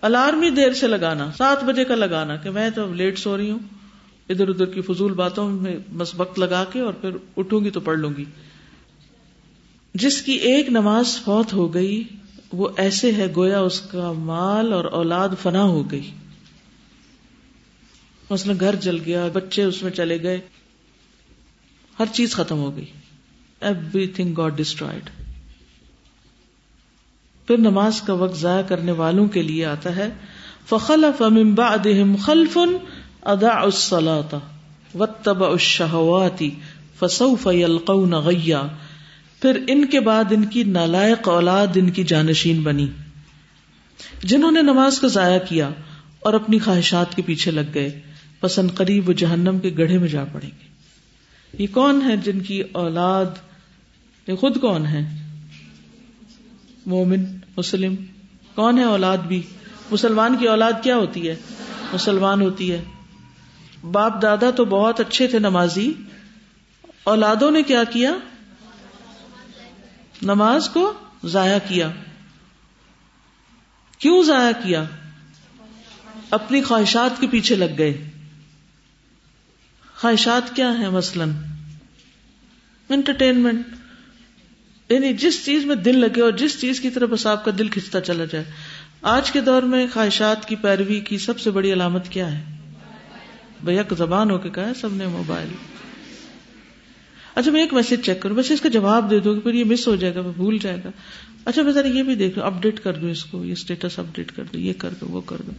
الارم 0.01 0.41
ہی 0.41 0.49
دیر 0.49 0.73
سے 0.73 0.87
لگانا، 0.87 1.31
سات 1.37 1.63
بجے 1.63 1.85
کا 1.85 1.95
لگانا 1.95 2.35
کہ 2.35 2.49
میں 2.49 2.69
تو 2.69 2.83
اب 2.83 2.95
لیٹ 2.95 3.19
سو 3.19 3.37
رہی 3.37 3.51
ہوں، 3.51 3.59
ادھر 4.29 4.47
ادھر 4.47 4.65
کی 4.65 4.81
فضول 4.81 5.13
باتوں 5.13 5.49
میں 5.49 5.77
بس 5.97 6.15
وقت 6.17 6.39
لگا 6.39 6.65
کے 6.73 6.79
اور 6.79 6.93
پھر 6.93 7.09
اٹھوں 7.37 7.63
گی 7.63 7.69
تو 7.69 7.79
پڑھ 7.79 7.99
لوں 7.99 8.13
گی۔ 8.17 8.25
جس 9.93 10.21
کی 10.21 10.31
ایک 10.31 10.69
نماز 10.69 11.17
فوت 11.23 11.53
ہو 11.53 11.73
گئی، 11.73 12.03
وہ 12.53 12.69
ایسے 12.77 13.11
ہے 13.11 13.33
گویا 13.35 13.59
اس 13.59 13.81
کا 13.81 14.11
مال 14.11 14.73
اور 14.73 14.85
اولاد 14.85 15.29
فنا 15.41 15.63
ہو 15.63 15.91
گئی۔ 15.91 16.11
مثلا 18.29 18.53
گھر 18.59 18.75
جل 18.75 18.97
گیا، 19.05 19.27
بچے 19.33 19.63
اس 19.63 19.83
میں 19.83 19.91
چلے 19.91 20.23
گئے، 20.23 20.39
ہر 21.99 22.05
چیز 22.13 22.33
ختم 22.33 22.57
ہو 22.57 22.75
گئی۔ 22.75 22.85
ایوری 23.61 24.07
تھنگ 24.07 24.33
گاڈ 24.33 24.57
ڈسٹرائڈ 24.57 25.09
پھر 27.47 27.57
نماز 27.57 28.01
کا 28.01 28.13
وقت 28.13 28.37
ضائع 28.37 28.63
کرنے 28.63 28.91
والوں 28.91 29.27
کے 29.27 29.41
لیے 29.41 29.65
آتا 29.65 29.95
ہے 29.95 30.09
فخل 30.69 31.05
فمبا 31.17 31.67
ادہم 31.67 32.15
خلفن 32.15 32.77
ادا 33.21 33.59
اسلاتا 33.59 34.37
و 34.99 35.05
تب 35.05 35.43
اشہواتی 35.43 36.49
فسو 36.99 37.35
فیلقون 37.35 38.13
پھر 39.41 39.59
ان 39.67 39.85
کے 39.85 39.99
بعد 39.99 40.23
ان 40.31 40.45
کی 40.45 40.63
نالائق 40.63 41.29
اولاد 41.29 41.67
ان 41.75 41.89
کی 41.89 42.03
جانشین 42.03 42.61
بنی۔ 42.61 42.87
جنہوں 44.23 44.51
نے 44.51 44.61
نماز 44.61 44.99
کو 44.99 45.07
ضائع 45.07 45.39
کیا 45.49 45.69
اور 46.19 46.33
اپنی 46.33 46.59
خواہشات 46.59 47.15
کے 47.15 47.21
پیچھے 47.21 47.51
لگ 47.51 47.73
گئے، 47.73 48.01
پسند 48.39 48.71
قریب 48.75 49.09
و 49.09 49.11
جہنم 49.11 49.59
کے 49.59 49.71
گڑھے 49.77 49.97
میں 49.97 50.07
جا 50.07 50.23
پڑیں 50.25 50.49
گے۔ 50.49 50.67
یہ 51.63 51.67
کون 51.71 52.01
ہے 52.07 52.17
جن 52.17 52.39
کی 52.39 52.63
اولاد، 52.71 53.25
یہ 54.27 54.35
خود 54.35 54.61
کون 54.61 54.85
ہے 54.85 55.24
مومن، 56.85 57.25
مسلم، 57.57 57.95
کون 58.55 58.77
ہے 58.77 58.83
اولاد 58.83 59.17
بھی؟ 59.17 59.41
مسلمان 59.91 60.37
کی 60.37 60.47
اولاد 60.47 60.73
کیا 60.83 60.95
ہوتی 60.95 61.29
ہے؟ 61.29 61.35
مسلمان 61.93 62.41
ہوتی 62.41 62.71
ہے۔ 62.71 62.83
باپ 63.91 64.21
دادا 64.21 64.51
تو 64.51 64.65
بہت 64.65 64.99
اچھے 64.99 65.27
تھے 65.27 65.39
نمازی۔ 65.39 65.93
اولادوں 67.03 67.51
نے 67.51 67.63
کیا 67.63 67.83
کیا؟ 67.83 68.11
نماز 70.21 70.69
کو 70.69 70.93
ضائع 71.25 71.57
کیا۔ 71.67 71.91
کیوں 73.97 74.23
ضائع 74.23 74.63
کیا؟ 74.63 74.83
اپنی 76.29 76.61
خواہشات 76.61 77.21
کے 77.21 77.27
پیچھے 77.27 77.55
لگ 77.55 77.77
گئے۔ 77.77 78.09
خواہشات 79.95 80.55
کیا 80.55 80.79
ہے 80.79 80.89
مثلاً؟ 80.89 81.29
انٹرٹینمنٹ 82.89 83.67
یعنی 84.89 85.13
جس 85.13 85.45
چیز 85.45 85.65
میں 85.65 85.75
دل 85.75 85.99
لگے 85.99 86.21
اور 86.21 86.31
جس 86.31 86.59
چیز 86.61 86.79
کی 86.79 86.89
طرف 86.89 87.09
بس 87.09 87.25
آپ 87.25 87.45
کا 87.45 87.51
دل 87.57 87.67
کھنچتا 87.67 88.01
چلا 88.01 88.25
جائے 88.25 88.45
آج 89.01 89.31
کے 89.31 89.41
دور 89.41 89.63
میں 89.63 89.85
خواہشات 89.93 90.47
کی 90.47 90.55
پیروی 90.55 90.99
کی 90.99 91.17
سب 91.17 91.39
سے 91.39 91.51
بڑی 91.51 91.73
علامت 91.73 92.09
کیا 92.09 92.31
ہے 92.31 92.43
بھیا 93.63 93.83
زبان 93.97 94.31
ہو 94.31 94.37
کے 94.37 94.49
کہا 94.49 94.67
ہے 94.67 94.73
سب 94.73 94.93
نے 94.93 95.07
موبائل 95.07 95.47
اچھا 97.35 97.51
میں 97.51 97.61
ایک 97.61 97.73
میسج 97.73 98.05
چیک 98.05 98.21
کروں 98.21 98.35
بس 98.35 98.51
اس 98.51 98.61
کا 98.61 98.69
جواب 98.69 99.09
دے 99.09 99.19
دو 99.19 99.39
پھر 99.39 99.53
یہ 99.53 99.63
مس 99.63 99.87
ہو 99.87 99.95
جائے 99.95 100.15
گا 100.15 100.21
بھول 100.21 100.57
جائے 100.57 100.77
گا 100.83 100.89
اچھا 101.45 101.61
میں 101.61 101.71
ذرا 101.71 101.87
یہ 101.87 102.03
بھی 102.03 102.15
دیکھ 102.15 102.37
لوں 102.37 102.47
اپڈیٹ 102.47 102.79
کر 102.79 102.93
دوں 102.93 103.09
اس 103.09 103.23
کو 103.25 103.45
یہ 103.45 103.51
اسٹیٹس 103.51 103.99
اپڈیٹ 103.99 104.31
کر 104.31 104.43
دوں 104.43 104.61
یہ 104.61 104.73
کر 104.77 104.93
دوں 105.01 105.09
وہ 105.11 105.21
کر 105.21 105.41
دوں 105.45 105.53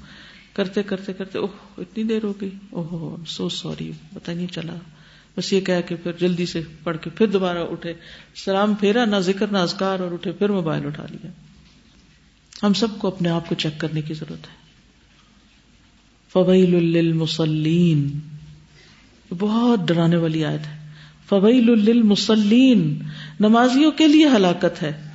کرتے 0.53 0.83
کرتے 0.83 1.13
کرتے 1.13 1.39
اوہ 1.39 1.49
اتنی 1.79 2.05
دیر 2.05 2.25
ہو 2.25 2.33
گئی 2.41 2.51
اوہ 2.71 3.17
سو 3.27 3.49
سوری 3.49 3.91
پتا 4.15 4.33
نہیں 4.33 4.47
چلا 4.53 4.75
بس 5.37 5.53
یہ 5.53 5.61
کہہ 5.61 5.89
کے 5.89 5.97
پھر 5.97 6.13
جلدی 6.13 6.47
سے 6.47 6.61
پڑھ 6.83 6.97
کے 6.99 7.11
پھر 7.11 7.27
دوبارہ 7.27 7.59
اٹھے۔ 7.59 7.93
سلام 8.35 8.75
پھیرا، 8.75 9.05
نہ 9.05 9.17
ذکر، 9.17 9.47
نہ 9.47 9.59
ازکار 9.59 10.01
اور 10.01 10.13
اٹھے 10.13 10.33
پھر 10.33 10.49
موبائل 10.49 10.87
اٹھا 10.87 11.07
لیا۔ 11.11 11.31
ہم 12.63 12.73
سب 12.73 12.87
کو 12.99 13.09
اپنے 13.09 13.29
آپ 13.29 13.49
کو 13.49 13.55
چیک 13.55 13.81
کرنے 13.81 14.03
کی 14.03 14.15
ضرورت 14.15 14.47
ہے۔ 14.47 14.55
فویل 16.33 16.85
للمصلین۔ 16.85 18.19
بہت 19.39 19.81
ڈرانے 19.89 20.17
والی 20.17 20.45
آیت 20.45 20.67
ہے۔ 20.67 20.91
فویل 21.29 21.71
للمصلین۔ 21.71 22.99
نمازیوں 23.41 23.91
کے 23.91 24.09
لیے 24.09 24.27
ہلاکت 24.27 24.83
ہے۔ 24.83 25.11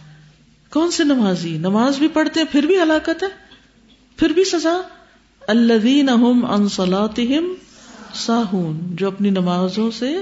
کون 0.70 0.92
سے 0.92 1.04
نمازی؟ 1.04 1.58
نماز 1.58 1.98
بھی 1.98 2.08
پڑھتے 2.08 2.40
ہیں، 2.40 2.48
پھر 2.52 2.64
بھی 2.64 2.82
ہلاکت 2.82 3.24
ہے۔ 3.24 3.28
پھر 4.18 4.30
بھی 4.30 4.44
سزا۔ 4.44 4.82
الذین 5.48 6.10
هم 6.10 6.46
عن 6.46 6.70
صلاتهم 6.70 7.54
ساہون، 8.14 8.80
جو 8.96 9.08
اپنی 9.08 9.30
نمازوں 9.30 9.92
سے 9.92 10.16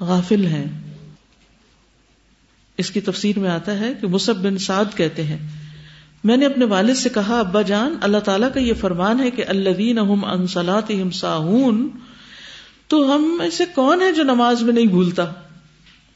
غافل 0.00 0.46
ہیں۔ 0.46 0.64
اس 2.78 2.90
کی 2.90 3.00
تفسیر 3.00 3.38
میں 3.38 3.50
آتا 3.50 3.80
ہے 3.80 3.92
کہ 4.00 4.06
مصب 4.06 4.36
بن 4.36 4.58
سعد 4.58 4.84
کہتے 4.94 5.24
ہیں، 5.24 5.48
میں 6.24 6.36
نے 6.36 6.46
اپنے 6.46 6.64
والد 6.64 6.94
سے 6.94 7.08
کہا، 7.08 7.40
ابا 7.40 7.62
جان، 7.62 7.96
اللہ 8.00 8.18
تعالیٰ 8.18 8.48
کا 8.54 8.60
یہ 8.60 8.74
فرمان 8.74 9.20
ہے 9.20 9.30
کہ 9.30 9.44
اللہ 9.48 11.12
ساہون، 11.12 11.88
تو 12.88 13.16
ہم 13.16 13.40
ایسے 13.40 13.64
کون 13.74 14.02
ہے 14.02 14.12
جو 14.12 14.22
نماز 14.22 14.62
میں 14.62 14.72
نہیں 14.72 14.86
بھولتا؟ 14.86 15.32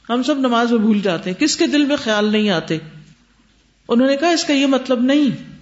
ہم 0.09 0.23
سب 0.23 0.39
نماز 0.39 0.71
میں 0.71 0.79
بھول 0.79 1.01
جاتے 1.01 1.31
ہیں، 1.31 1.41
کس 1.41 1.57
کے 1.57 1.67
دل 1.67 1.85
میں 1.87 1.97
خیال 1.97 2.33
نہیں 2.33 2.51
آتے؟ 2.51 2.79
انہوں 3.89 4.09
نے 4.09 4.17
کہا، 4.17 4.29
اس 4.29 4.45
کا 4.45 4.53
یہ 4.53 4.67
مطلب 4.67 5.01
نہیں 5.01 5.55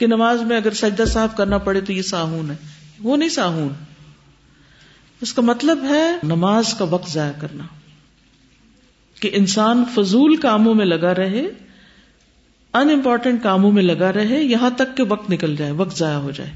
کہ 0.00 0.06
نماز 0.06 0.42
میں 0.42 0.56
اگر 0.56 0.70
سجدہ 0.70 1.04
صاف 1.04 1.36
کرنا 1.36 1.58
پڑے 1.58 1.80
تو 1.80 1.92
یہ 1.92 2.02
ساہون 2.02 2.50
ہے۔ 2.50 2.56
وہ 3.02 3.16
نہیں 3.16 3.28
ساہون۔ 3.28 3.68
اس 5.20 5.34
کا 5.34 5.42
مطلب 5.42 5.84
ہے 5.88 6.16
نماز 6.22 6.74
کا 6.74 6.84
وقت 6.84 7.10
ضائع 7.10 7.32
کرنا۔ 7.40 7.64
کہ 9.20 9.30
انسان 9.32 9.84
فضول 9.94 10.36
کاموں 10.36 10.74
میں 10.74 10.86
لگا 10.86 11.14
رہے 11.14 11.42
ان 12.72 12.90
امپورٹینٹ 12.90 13.42
کاموں 13.42 13.72
میں 13.72 13.82
لگا 13.82 14.12
رہے، 14.12 14.42
یہاں 14.42 14.70
تک 14.70 14.96
کہ 14.96 15.02
وقت 15.08 15.30
نکل 15.30 15.56
جائے، 15.56 15.70
وقت 15.70 15.98
ضائع 15.98 16.16
ہو 16.16 16.30
جائے۔ 16.30 16.50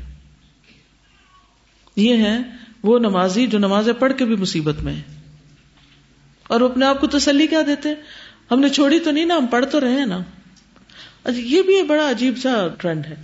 یہ 1.96 2.16
ہے 2.16 2.38
وہ 2.82 2.98
نمازی 2.98 3.46
جو 3.46 3.58
نمازیں 3.58 3.92
پڑھ 3.92 4.12
کے 4.18 4.24
بھی 4.24 4.36
مصیبت 4.36 4.82
میں 4.82 4.94
ہے 4.94 5.02
اور 6.48 6.60
وہ 6.60 6.68
اپنے 6.68 6.86
آپ 6.86 7.00
کو 7.00 7.06
تسلی 7.06 7.46
کیا 7.46 7.62
دیتے 7.66 7.88
ہم 8.50 8.60
نے 8.60 8.68
چھوڑی 8.68 8.98
تو 8.98 9.10
نہیں 9.10 9.24
نا، 9.24 9.36
ہم 9.36 9.46
پڑھ 9.46 9.66
تو 9.66 9.80
رہے 9.80 9.92
ہیں 9.92 10.06
نا۔ 10.06 10.18
اچھا، 11.24 11.40
یہ 11.40 11.62
بھی 11.62 11.82
بڑا 11.82 12.10
عجیب 12.10 12.38
سا 12.38 12.68
ٹرینڈ 12.78 13.06
ہے۔ 13.06 13.16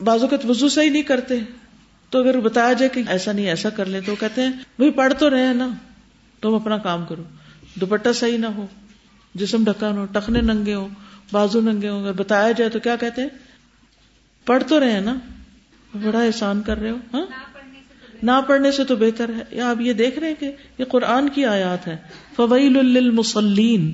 بازو 0.00 0.26
کا 0.26 0.36
وضو 0.48 0.68
صحیح 0.68 0.90
نہیں 0.90 1.02
کرتے۔ 1.02 1.34
تو 2.10 2.18
اگر 2.18 2.40
بتایا 2.40 2.72
جائے 2.72 2.88
کہ 2.88 3.02
ایسا 3.08 3.32
نہیں، 3.32 3.48
ایسا 3.48 3.70
کر 3.70 3.84
لیں 3.84 4.00
تو 4.06 4.14
کہتے 4.14 4.42
ہیں، 4.42 4.50
بھائی 4.50 4.90
پڑھ 4.90 5.14
تو 5.18 5.30
رہے 5.30 5.46
ہیں 5.46 5.54
نا، 5.54 5.68
تم 6.40 6.54
اپنا 6.54 6.78
کام 6.78 7.04
کرو۔ 7.04 7.22
دوپٹہ 7.74 8.12
صحیح 8.12 8.38
نہ 8.38 8.46
ہو، 8.46 8.66
جسم 9.34 9.64
ڈھکا 9.64 9.92
نہ 9.92 9.98
ہو، 9.98 10.06
ٹخنے 10.12 10.40
ننگے 10.40 10.74
ہو 10.74 10.88
بازو 11.32 11.60
ننگے 11.60 11.88
ہو 11.88 11.98
اگر 11.98 12.12
بتایا 12.12 12.52
جائے 12.52 12.70
تو 12.70 12.78
کیا 12.78 12.96
کہتے 12.96 13.22
ہیں؟ 13.22 13.28
پڑھ 14.44 14.62
تو 14.68 14.80
رہے 14.80 14.92
ہیں 14.92 15.00
نا۔ 15.00 15.14
بڑا 15.94 16.20
احسان 16.20 16.62
کر 16.62 16.78
رہے 16.78 16.90
ہو 16.90 16.96
ہاں؟ 17.14 17.26
نہ 18.22 18.40
پڑھنے 18.46 18.72
سے 18.72 18.84
تو 18.84 18.96
بہتر 18.96 19.28
ہے۔ 19.28 19.42
یا 19.50 19.70
آپ 19.70 19.80
یہ 19.80 19.92
دیکھ 19.92 20.18
رہے 20.18 20.28
ہیں 20.28 20.34
کہ 20.40 20.52
یہ 20.78 20.84
قرآن 20.84 21.28
کی 21.28 21.44
آیات 21.44 21.88
ہے 21.88 21.96
فویل 22.36 22.72
للمصلین 22.72 23.92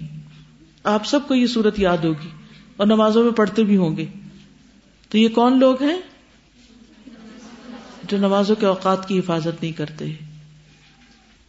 آپ 0.84 1.06
سب 1.06 1.28
کو 1.28 1.34
یہ 1.34 1.46
صورت 1.46 1.78
یاد 1.78 1.96
ہوگی 1.96 2.28
اور 2.76 2.86
نمازوں 2.86 3.24
میں 3.24 3.32
پڑھتے 3.32 3.62
بھی 3.64 3.76
ہوں 3.76 3.96
گے۔ 3.96 4.06
تو 5.08 5.18
یہ 5.18 5.28
کون 5.28 5.58
لوگ 5.58 5.82
ہیں؟ 5.82 6.00
جو 8.08 8.18
نمازوں 8.18 8.56
کے 8.56 8.66
اوقات 8.66 9.08
کی 9.08 9.18
حفاظت 9.18 9.62
نہیں 9.62 9.72
کرتے 9.72 10.04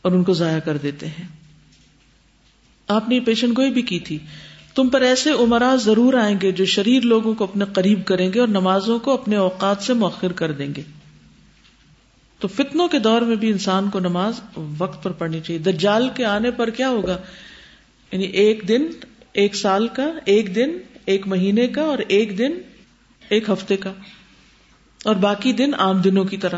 اور 0.01 0.11
ان 0.11 0.23
کو 0.23 0.33
ضائع 0.33 0.59
کر 0.59 0.77
دیتے 0.77 1.07
ہیں۔ 1.07 1.27
آپ 2.87 3.09
نے 3.09 3.19
پیشن 3.19 3.49
گوئی 3.57 3.71
بھی 3.71 3.81
کی 3.81 3.99
تھی۔ 3.99 4.19
تم 4.75 4.89
پر 4.89 5.01
ایسے 5.01 5.31
عمرا 5.31 5.75
ضرور 5.75 6.13
آئیں 6.13 6.37
گے 6.41 6.51
جو 6.51 6.65
شریر 6.65 7.01
لوگوں 7.01 7.33
کو 7.33 7.43
اپنے 7.43 7.65
قریب 7.73 8.05
کریں 8.05 8.33
گے 8.33 8.39
اور 8.39 8.47
نمازوں 8.47 8.99
کو 8.99 9.13
اپنے 9.13 9.35
اوقات 9.35 9.77
سے 9.81 9.93
مؤخر 9.93 10.31
کر 10.31 10.51
دیں 10.51 10.75
گے۔ 10.77 10.81
تو 12.39 12.47
فتنوں 12.47 12.87
کے 12.87 12.99
دور 12.99 13.21
میں 13.21 13.35
بھی 13.35 13.51
انسان 13.51 13.89
کو 13.89 13.99
نماز 13.99 14.39
وقت 14.77 15.03
پر 15.03 15.11
پڑھنی 15.11 15.39
چاہیے۔ 15.39 15.59
دجال 15.59 16.09
کے 16.15 16.25
آنے 16.25 16.51
پر 16.51 16.69
کیا 16.69 16.89
ہوگا؟ 16.89 17.17
یعنی 18.11 18.23
ایک 18.23 18.61
دن، 18.67 18.85
ایک 19.33 19.55
سال 19.55 19.87
کا، 19.87 20.09
ایک 20.25 20.55
دن، 20.55 20.69
ایک 21.05 21.27
مہینے 21.27 21.67
کا 21.67 21.81
اور 21.81 21.97
ایک 22.07 22.37
دن، 22.37 22.51
ایک 23.29 23.49
ہفتے 23.49 23.77
کا۔ 23.77 23.93
اور 25.05 25.15
باقی 25.15 25.53
دن 25.53 25.71
عام 25.77 26.01
دنوں 26.01 26.25
کی 26.25 26.37
طرح۔ 26.37 26.57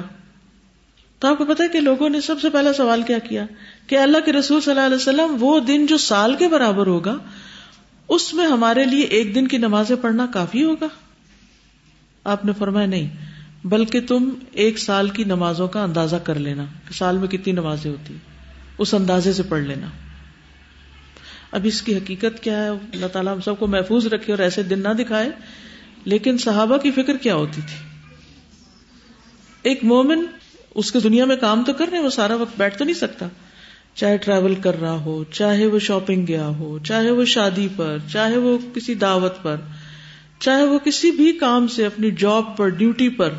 تو 1.20 1.28
آپ 1.28 1.38
کو 1.38 1.46
پتا 1.46 1.64
کہ 1.74 1.80
لوگوں 1.80 2.10
نے 2.10 2.22
سب 2.22 2.36
سے 2.42 2.50
پہلا 2.50 2.74
سوال 2.74 3.02
کیا 3.02 3.20
کیا؟ 3.20 3.46
کہ 3.88 3.98
اللہ 3.98 4.18
کے 4.26 4.34
رسول 4.34 4.62
صلی 4.62 4.74
اللہ 4.74 4.86
علیہ 4.86 4.96
وسلم 4.96 5.38
وہ 5.40 5.60
دن 5.60 5.86
جو 5.86 5.98
سال 5.98 6.36
کے 6.36 6.48
برابر 6.48 6.88
ہوگا، 6.88 7.16
اس 8.10 8.34
میں 8.34 8.48
ہمارے 8.48 8.86
لیے 8.86 9.06
ایک 9.06 9.36
دن 9.36 9.48
کی 9.48 9.58
نمازیں 9.58 9.96
پڑھنا 9.96 10.26
کافی 10.34 10.64
ہوگا؟ 10.64 10.88
آپ 12.24 12.46
نے 12.46 12.52
فرمایا 12.58 12.88
نہیں، 12.88 13.10
بلکہ 13.64 14.02
تم 14.02 14.30
ایک 14.52 14.80
سال 14.80 15.10
کی 15.10 15.24
نمازوں 15.24 15.68
کا 15.68 15.84
اندازہ 15.84 16.16
کر 16.16 16.36
لینا 16.36 16.66
کہ 16.88 16.94
سال 16.94 17.18
میں 17.18 17.28
کتنی 17.28 17.54
نمازیں 17.54 17.92
ہوتی 17.92 18.14
اس 18.78 18.94
اندازے 18.94 19.34
سے 19.34 19.44
پڑھ 19.44 19.62
لینا۔ 19.62 19.88
اب 21.52 21.62
اس 21.64 21.82
کی 21.82 21.98
حقیقت 21.98 22.44
کیا 22.44 22.64
ہے؟ 22.64 22.70
اللہ 22.70 23.08
تعالیٰ 23.08 23.34
ہم 23.34 23.42
سب 23.42 23.60
کو 23.60 23.68
محفوظ 23.68 24.08
رکھے 24.08 24.34
اور 24.34 24.40
ایسے 24.40 24.64
دن 24.64 24.80
نہ 24.80 24.94
دکھائے، 24.94 25.30
لیکن 26.04 26.38
صحابہ 26.38 26.78
کی 26.78 26.92
فکر 26.92 27.18
کیا 27.18 27.36
ہوتی 27.36 27.62
تھی؟ 27.62 27.97
ایک 29.68 29.84
مومن 29.84 30.26
اس 30.76 30.92
کے 30.92 31.00
دنیا 31.00 31.26
میں 31.26 31.36
کام 31.36 31.64
تو 31.64 31.74
کر 31.74 31.86
رہے 31.92 32.00
وہ 32.00 32.10
سارا 32.10 32.36
وقت 32.36 32.58
بیٹھ 32.58 32.78
تو 32.78 32.84
نہیں 32.84 32.96
سکتا۔ 32.96 33.28
چاہے 33.96 34.18
ٹریول 34.18 34.56
کر 34.56 34.80
رہا 34.80 34.92
ہو، 34.92 35.24
چاہے 35.24 35.66
وہ 35.66 35.80
شاپنگ 35.80 36.26
گیا 36.28 36.48
ہو، 36.48 36.80
چاہے 36.80 37.12
وہ 37.12 37.26
شادی 37.26 37.68
پر، 37.76 37.98
چاہے 38.12 38.38
وہ 38.38 38.58
کسی 38.76 38.94
دعوت 38.94 39.44
پر، 39.44 39.56
چاہے 40.40 40.64
وہ 40.64 40.80
کسی 40.80 41.12
بھی 41.12 41.32
کام 41.32 41.68
سے 41.68 41.86
اپنی 41.86 42.12
جاب 42.12 42.58
پر 42.58 42.68
ڈیوٹی 42.68 43.10
پر، 43.10 43.34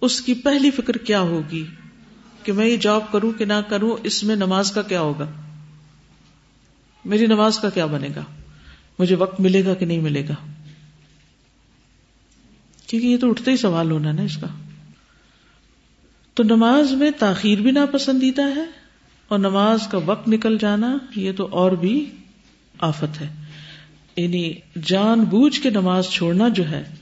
اس 0.00 0.20
کی 0.20 0.34
پہلی 0.34 0.70
فکر 0.70 0.96
کیا 0.96 1.20
ہوگی؟ 1.20 1.64
کہ 2.42 2.52
میں 2.52 2.66
یہ 2.66 2.76
جاب 2.76 3.12
کروں 3.12 3.32
کہ 3.32 3.44
نہ 3.44 3.60
کروں، 3.68 3.96
اس 4.02 4.24
میں 4.24 4.36
نماز 4.36 4.70
کا 4.70 4.82
کیا 4.82 5.00
ہوگا؟ 5.00 5.26
میری 7.04 7.26
نماز 7.26 7.58
کا 7.58 7.70
کیا 7.70 7.86
بنے 7.86 8.08
گا؟ 8.16 8.22
مجھے 8.98 9.16
وقت 9.16 9.40
ملے 9.40 9.64
گا 9.64 9.74
کہ 9.74 9.86
نہیں 9.86 10.00
ملے 10.00 10.24
گا؟ 10.28 10.34
کیونکہ 12.86 13.06
یہ 13.06 13.16
تو 13.16 13.30
اٹھتے 13.30 13.50
ہی 13.50 13.56
سوال 13.56 13.90
ہونا 13.90 14.12
نا 14.12 14.22
اس 14.22 14.36
کا۔ 14.36 14.46
تو 16.38 16.44
نماز 16.44 16.92
میں 16.92 17.10
تاخیر 17.18 17.58
بھی 17.58 17.70
ناپسندیدہ 17.70 18.56
ہے 18.56 18.64
اور 19.28 19.38
نماز 19.38 19.78
کا 19.90 19.98
وقت 19.98 20.28
نکل 20.28 20.58
جانا 20.58 20.98
یہ 21.16 21.32
تو 21.32 21.48
اور 21.50 21.72
بھی 21.72 22.10
آفت 22.80 23.20
ہے۔ 23.20 23.44
یعنی 24.16 24.54
جان 24.84 25.20
بوجھ 25.20 25.60
کے 25.60 25.70
نماز 25.70 26.08
چھوڑنا 26.08 26.48
جو 26.48 26.68
ہے، 26.70 26.94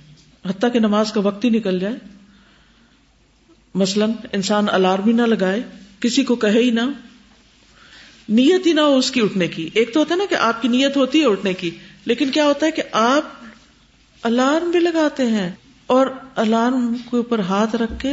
حتیٰ 0.47 0.73
کہ 0.73 0.79
نماز 0.79 1.13
کا 1.13 1.21
وقت 1.21 1.45
ہی 1.45 1.51
نکل 1.51 1.79
جائے۔ 1.79 1.97
مثلاً 3.75 4.11
انسان 4.33 4.65
الارم 4.69 5.05
ہی 5.07 5.13
نہ 5.13 5.23
لگائے، 5.23 5.63
کسی 6.01 6.25
کو 6.25 6.35
کہے 6.35 6.63
ہی 6.63 6.71
نہ۔ 6.71 6.81
نیت 8.29 8.67
ہی 8.67 8.73
نہ 8.73 8.81
ہو 8.81 8.97
اس 8.97 9.11
کی 9.11 9.21
اٹھنے 9.21 9.49
کی۔ 9.49 9.71
ایک 9.75 9.95
تو 9.95 10.01
ہوتا 10.01 10.15
ہے 10.15 10.19
نا 10.19 10.25
کہ 10.31 10.35
آپ 10.35 10.63
کی 10.63 10.69
نیت 10.69 10.97
ہوتی 10.97 11.21
ہے 11.21 11.27
اٹھنے 11.27 11.55
کی، 11.55 11.71
لیکن 12.05 12.31
کیا 12.31 12.45
ہوتا 12.45 12.67
ہے 12.67 12.71
کہ 12.71 12.83
آپ 12.93 13.25
الارم 14.23 14.71
بھی 14.71 14.81
لگاتے 14.81 15.27
ہیں 15.27 15.53
اور 15.87 16.07
الارم 16.37 16.95
کے 17.11 17.17
اوپر 17.17 17.39
ہاتھ 17.39 17.77
رکھ 17.77 17.93
کے 17.99 18.13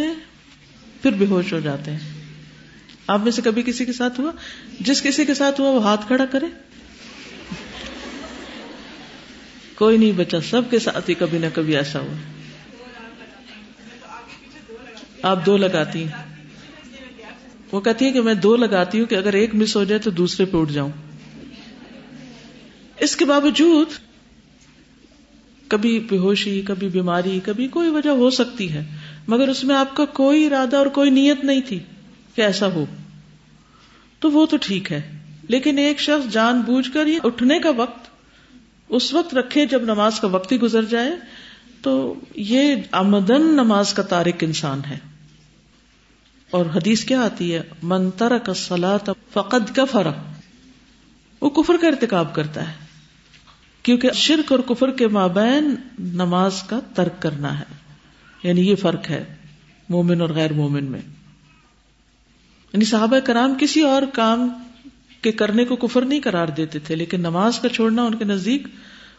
پھر 1.03 1.11
بے 1.11 1.25
ہوش 1.25 1.53
ہو 1.53 1.59
جاتے 1.59 1.91
ہیں۔ 1.91 1.99
آپ 3.07 3.19
میں 3.19 3.31
سے 3.31 3.41
کبھی 3.41 3.61
کسی 3.61 3.85
کے 3.85 3.93
ساتھ 3.93 4.19
ہوا؟ 4.19 4.31
جس 4.79 5.01
کسی 5.01 5.25
کے 5.25 5.33
ساتھ 5.33 5.61
ہوا، 5.61 5.69
وہ 5.69 5.83
ہاتھ 5.83 6.07
کھڑا 6.07 6.25
کرے۔ 6.25 6.45
کوئی 9.75 9.97
نہیں 9.97 10.11
بچا، 10.11 10.41
سب 10.41 10.61
کے 10.69 10.79
ساتھ 10.79 11.09
ہی 11.09 11.15
کبھی 11.15 11.37
نہ 11.37 11.45
کبھی 11.53 11.75
ایسا 11.75 11.99
ہوا۔ 11.99 12.13
آپ 15.21 15.45
دو 15.45 15.57
لگاتی 15.57 16.03
ہیں۔ 16.03 16.35
وہ 17.71 17.81
کہتی 17.81 18.05
ہے 18.05 18.11
کہ 18.11 18.21
میں 18.21 18.33
دو 18.33 18.55
لگاتی 18.55 18.99
ہوں 18.99 19.05
کہ 19.05 19.15
اگر 19.15 19.33
ایک 19.33 19.55
مس 19.55 19.75
ہو 19.75 19.83
جائے 19.83 19.99
تو 19.99 20.11
دوسرے 20.11 20.45
پہ 20.45 20.57
اٹھ 20.57 20.73
جاؤں۔ 20.73 20.91
اس 22.99 23.15
کے 23.15 23.25
باوجود 23.25 23.87
کبھی 25.73 25.99
بے 25.99 26.17
ہوشی 26.17 26.61
کبھی 26.61 26.87
بیماری، 26.87 27.39
کبھی 27.45 27.67
کوئی 27.67 27.89
وجہ 27.89 28.09
ہو 28.09 28.29
سکتی 28.29 28.73
ہے، 28.73 28.85
مگر 29.27 29.47
اس 29.47 29.63
میں 29.63 29.75
آپ 29.75 29.95
کا 29.95 30.05
کوئی 30.05 30.45
ارادہ 30.45 30.75
اور 30.75 30.85
کوئی 30.85 31.09
نیت 31.09 31.43
نہیں 31.43 31.61
تھی 31.61 31.79
کہ 32.35 32.41
ایسا 32.41 32.67
ہو۔ 32.67 32.85
تو 34.19 34.31
وہ 34.31 34.45
تو 34.45 34.57
ٹھیک 34.57 34.91
ہے، 34.91 35.19
لیکن 35.47 35.77
ایک 35.77 35.99
شخص 35.99 36.31
جان 36.31 36.61
بوجھ 36.61 36.91
کر 36.91 37.07
یہ 37.07 37.19
اٹھنے 37.23 37.59
کا 37.59 37.69
وقت، 37.69 38.07
اس 38.89 39.13
وقت 39.13 39.35
رکھے 39.35 39.65
جب 39.65 39.81
نماز 39.81 40.19
کا 40.19 40.27
وقت 40.27 40.51
ہی 40.51 40.59
گزر 40.59 40.85
جائے، 40.85 41.11
تو 41.81 42.13
یہ 42.35 42.75
آمدن 42.91 43.41
نماز 43.41 43.93
کا 43.93 44.03
تارک 44.03 44.43
انسان 44.43 44.81
ہے۔ 44.89 44.97
اور 46.49 46.65
حدیث 46.65 47.05
کیا 47.05 47.21
آتی 47.21 47.55
ہے؟ 47.55 47.61
منتر 47.83 48.37
کا 48.37 48.53
سلاد 48.53 49.09
فقد 49.33 49.75
کا 49.75 49.85
فرق 49.85 50.15
وہ 51.41 51.49
کفر 51.49 51.73
کا 51.81 51.87
ارتکاب 51.87 52.35
کرتا 52.35 52.71
ہے۔ 52.71 52.82
کیونکہ 53.83 54.09
شرک 54.13 54.51
اور 54.51 54.59
کفر 54.59 54.91
کے 54.91 55.07
مابین 55.07 55.75
نماز 55.99 56.63
کا 56.63 56.79
ترک 56.95 57.21
کرنا 57.21 57.59
ہے۔ 57.59 57.63
یعنی 58.43 58.69
یہ 58.69 58.75
فرق 58.75 59.09
ہے 59.09 59.23
مومن 59.89 60.21
اور 60.21 60.29
غیر 60.29 60.53
مومن 60.53 60.83
میں۔ 60.83 61.01
یعنی 62.73 62.85
صحابہ 62.85 63.19
کرام 63.19 63.53
کسی 63.59 63.81
اور 63.81 64.01
کام 64.13 64.49
کے 65.21 65.31
کرنے 65.31 65.65
کو 65.65 65.75
کفر 65.75 66.01
نہیں 66.01 66.21
قرار 66.23 66.47
دیتے 66.47 66.79
تھے، 66.79 66.95
لیکن 66.95 67.19
نماز 67.19 67.59
کا 67.59 67.69
چھوڑنا 67.69 68.03
ان 68.03 68.15
کے 68.15 68.25
نزدیک 68.25 68.67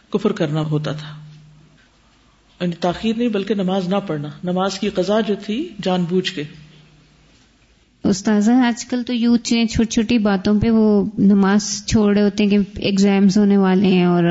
کفر 0.09 0.31
کرنا 0.31 0.61
ہوتا 0.61 0.91
تھا۔ 0.91 1.17
یعنی 2.61 2.75
تاخیر 2.75 3.17
نہیں، 3.17 3.29
بلکہ 3.29 3.53
نماز 3.53 3.87
نہ 3.87 3.95
پڑھنا۔ 4.07 4.29
نماز 4.43 4.79
کی 4.79 4.89
قضا 4.89 5.19
جو 5.19 5.35
تھی، 5.45 5.69
جان 5.83 6.03
بوجھ 6.03 6.33
کے۔ 6.33 6.43
استاذہ 8.09 8.51
آج 8.51 8.85
کل 8.85 9.03
تو 9.03 9.13
یوتھ 9.13 9.43
چھوٹی 9.43 9.85
چھوٹی 9.85 10.17
باتوں 10.17 10.59
پہ 10.59 10.69
وہ 10.69 11.05
نماز 11.17 11.85
چھوڑ 11.85 12.13
رہے 12.13 12.21
ہوتے 12.21 12.43
ہیں 12.43 12.51
کہ 12.51 12.57
ایگزامس 12.75 13.37
ہونے 13.37 13.57
والے 13.57 13.87
ہیں 13.87 14.03
اور 14.03 14.23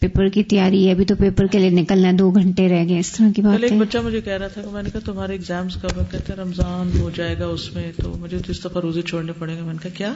پیپر 0.00 0.28
کی 0.28 0.42
تیاری 0.42 0.86
ہے 0.86 0.92
ابھی 0.92 1.04
تو 1.04 1.16
پیپر 1.16 1.46
کے 1.46 1.58
لیے 1.58 1.70
نکلنا 1.70 2.08
ہے 2.08 2.12
دو 2.12 2.30
گھنٹے 2.30 2.68
رہ 2.68 2.84
گئے 2.88 2.98
اس 2.98 3.12
طرح 3.12 3.28
کی 3.36 3.42
بات 3.42 3.62
ایک 3.62 3.72
بچہ 3.72 3.98
مجھے 3.98 4.20
کہہ 4.20 4.32
رہا 4.32 4.48
تھا 4.48 4.62
کہ 4.62 4.68
میں 4.70 4.82
نے 4.82 4.90
کہا 4.90 5.00
تمہارے 5.00 5.32
ایگزامس 5.32 5.74
کب 5.74 6.12
کہتے 6.12 6.32
رمضان 6.32 6.98
ہو 6.98 7.10
جائے 7.14 7.38
گا 7.38 7.46
اس 7.46 7.74
میں 7.74 7.92
تو 8.02 8.14
مجھے 8.20 8.38
تو 8.38 8.44
اس 8.48 8.64
دفعہ 8.64 8.82
روزے 8.82 9.02
چھوڑنے 9.02 9.32
پڑیں 9.38 9.56
گے۔ 9.56 9.62
میں 9.62 9.72
نے 9.72 9.78
کہا 9.82 9.96
کیا؟ 9.96 10.12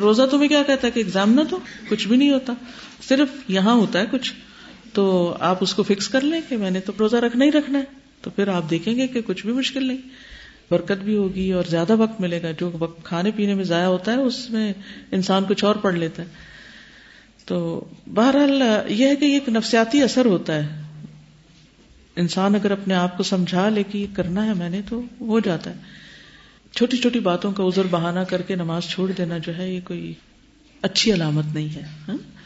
روزہ 0.00 0.22
تمہیں 0.30 0.48
کیا 0.48 0.62
کہتا 0.66 0.86
ہے 0.86 0.92
کہ 0.92 0.98
ایگزام 0.98 1.32
نہ 1.32 1.40
تو؟ 1.50 1.58
کچھ 1.90 2.08
بھی 2.08 2.16
نہیں 2.16 2.30
ہوتا۔ 2.30 2.52
صرف 3.08 3.28
یہاں 3.48 3.74
ہوتا 3.74 4.00
ہے 4.00 4.04
کچھ۔ 4.10 4.32
تو 4.92 5.36
آپ 5.40 5.58
اس 5.60 5.74
کو 5.74 5.82
فکس 5.82 6.08
کر 6.08 6.20
لیں 6.20 6.40
کہ 6.48 6.56
میں 6.56 6.70
نے 6.70 6.80
تو 6.80 6.92
روزہ 7.00 7.16
رکھنا 7.16 7.44
ہی 7.44 7.52
رکھنا 7.52 7.78
ہے۔ 7.78 7.84
تو 8.20 8.30
پھر 8.30 8.48
آپ 8.48 8.70
دیکھیں 8.70 8.96
گے 8.96 9.06
کہ 9.06 9.20
کچھ 9.26 9.46
بھی 9.46 9.54
مشکل 9.54 9.86
نہیں۔ 9.86 9.96
برکت 10.70 11.04
بھی 11.04 11.16
ہوگی 11.16 11.52
اور 11.52 11.64
زیادہ 11.70 11.96
وقت 11.96 12.20
ملے 12.20 12.42
گا، 12.42 12.50
جو 12.50 12.70
وقت 12.78 13.04
کھانے 13.04 13.30
پینے 13.36 13.54
میں 13.54 13.64
ضائع 13.64 13.86
ہوتا 13.86 14.12
ہے، 14.12 14.16
اس 14.16 14.50
میں 14.50 14.72
انسان 15.12 15.44
کچھ 15.48 15.64
اور 15.64 15.74
پڑھ 15.74 15.94
لیتا 15.94 16.22
ہے۔ 16.22 16.28
تو 17.44 17.84
بہرحال 18.14 18.62
یہ 18.88 19.06
ہے 19.06 19.16
کہ 19.16 19.24
یہ 19.24 19.34
ایک 19.34 19.48
نفسیاتی 19.48 20.02
اثر 20.02 20.24
ہوتا 20.24 20.54
ہے۔ 20.54 20.82
انسان 22.16 22.54
اگر 22.54 22.70
اپنے 22.70 22.94
آپ 22.94 23.16
کو 23.16 23.22
سمجھا 23.22 23.68
لے 23.68 23.82
کہ 23.82 23.98
یہ 23.98 24.06
کرنا 24.14 24.46
ہے 24.46 24.54
میں 24.54 24.70
نے 24.70 24.80
تو 24.88 25.02
ہو 25.20 25.40
جاتا 25.40 25.70
ہے۔ 25.70 25.74
چھوٹی 26.72 26.96
چھوٹی 26.96 27.20
باتوں 27.20 27.52
کا 27.52 27.64
ازر 27.64 27.82
بہانا 27.90 28.24
کر 28.24 28.42
کے 28.42 28.54
نماز 28.54 28.82
چھوڑ 28.82 29.12
دینا 29.12 29.38
جو 29.38 29.56
ہے، 29.56 29.74
یہ 29.74 29.80
کوئی 29.84 30.14
اچھی 30.82 31.12
علامت 31.12 31.44
نہیں 31.54 31.74
ہے۔ 31.76 31.82
ہاں؟ 32.08 32.39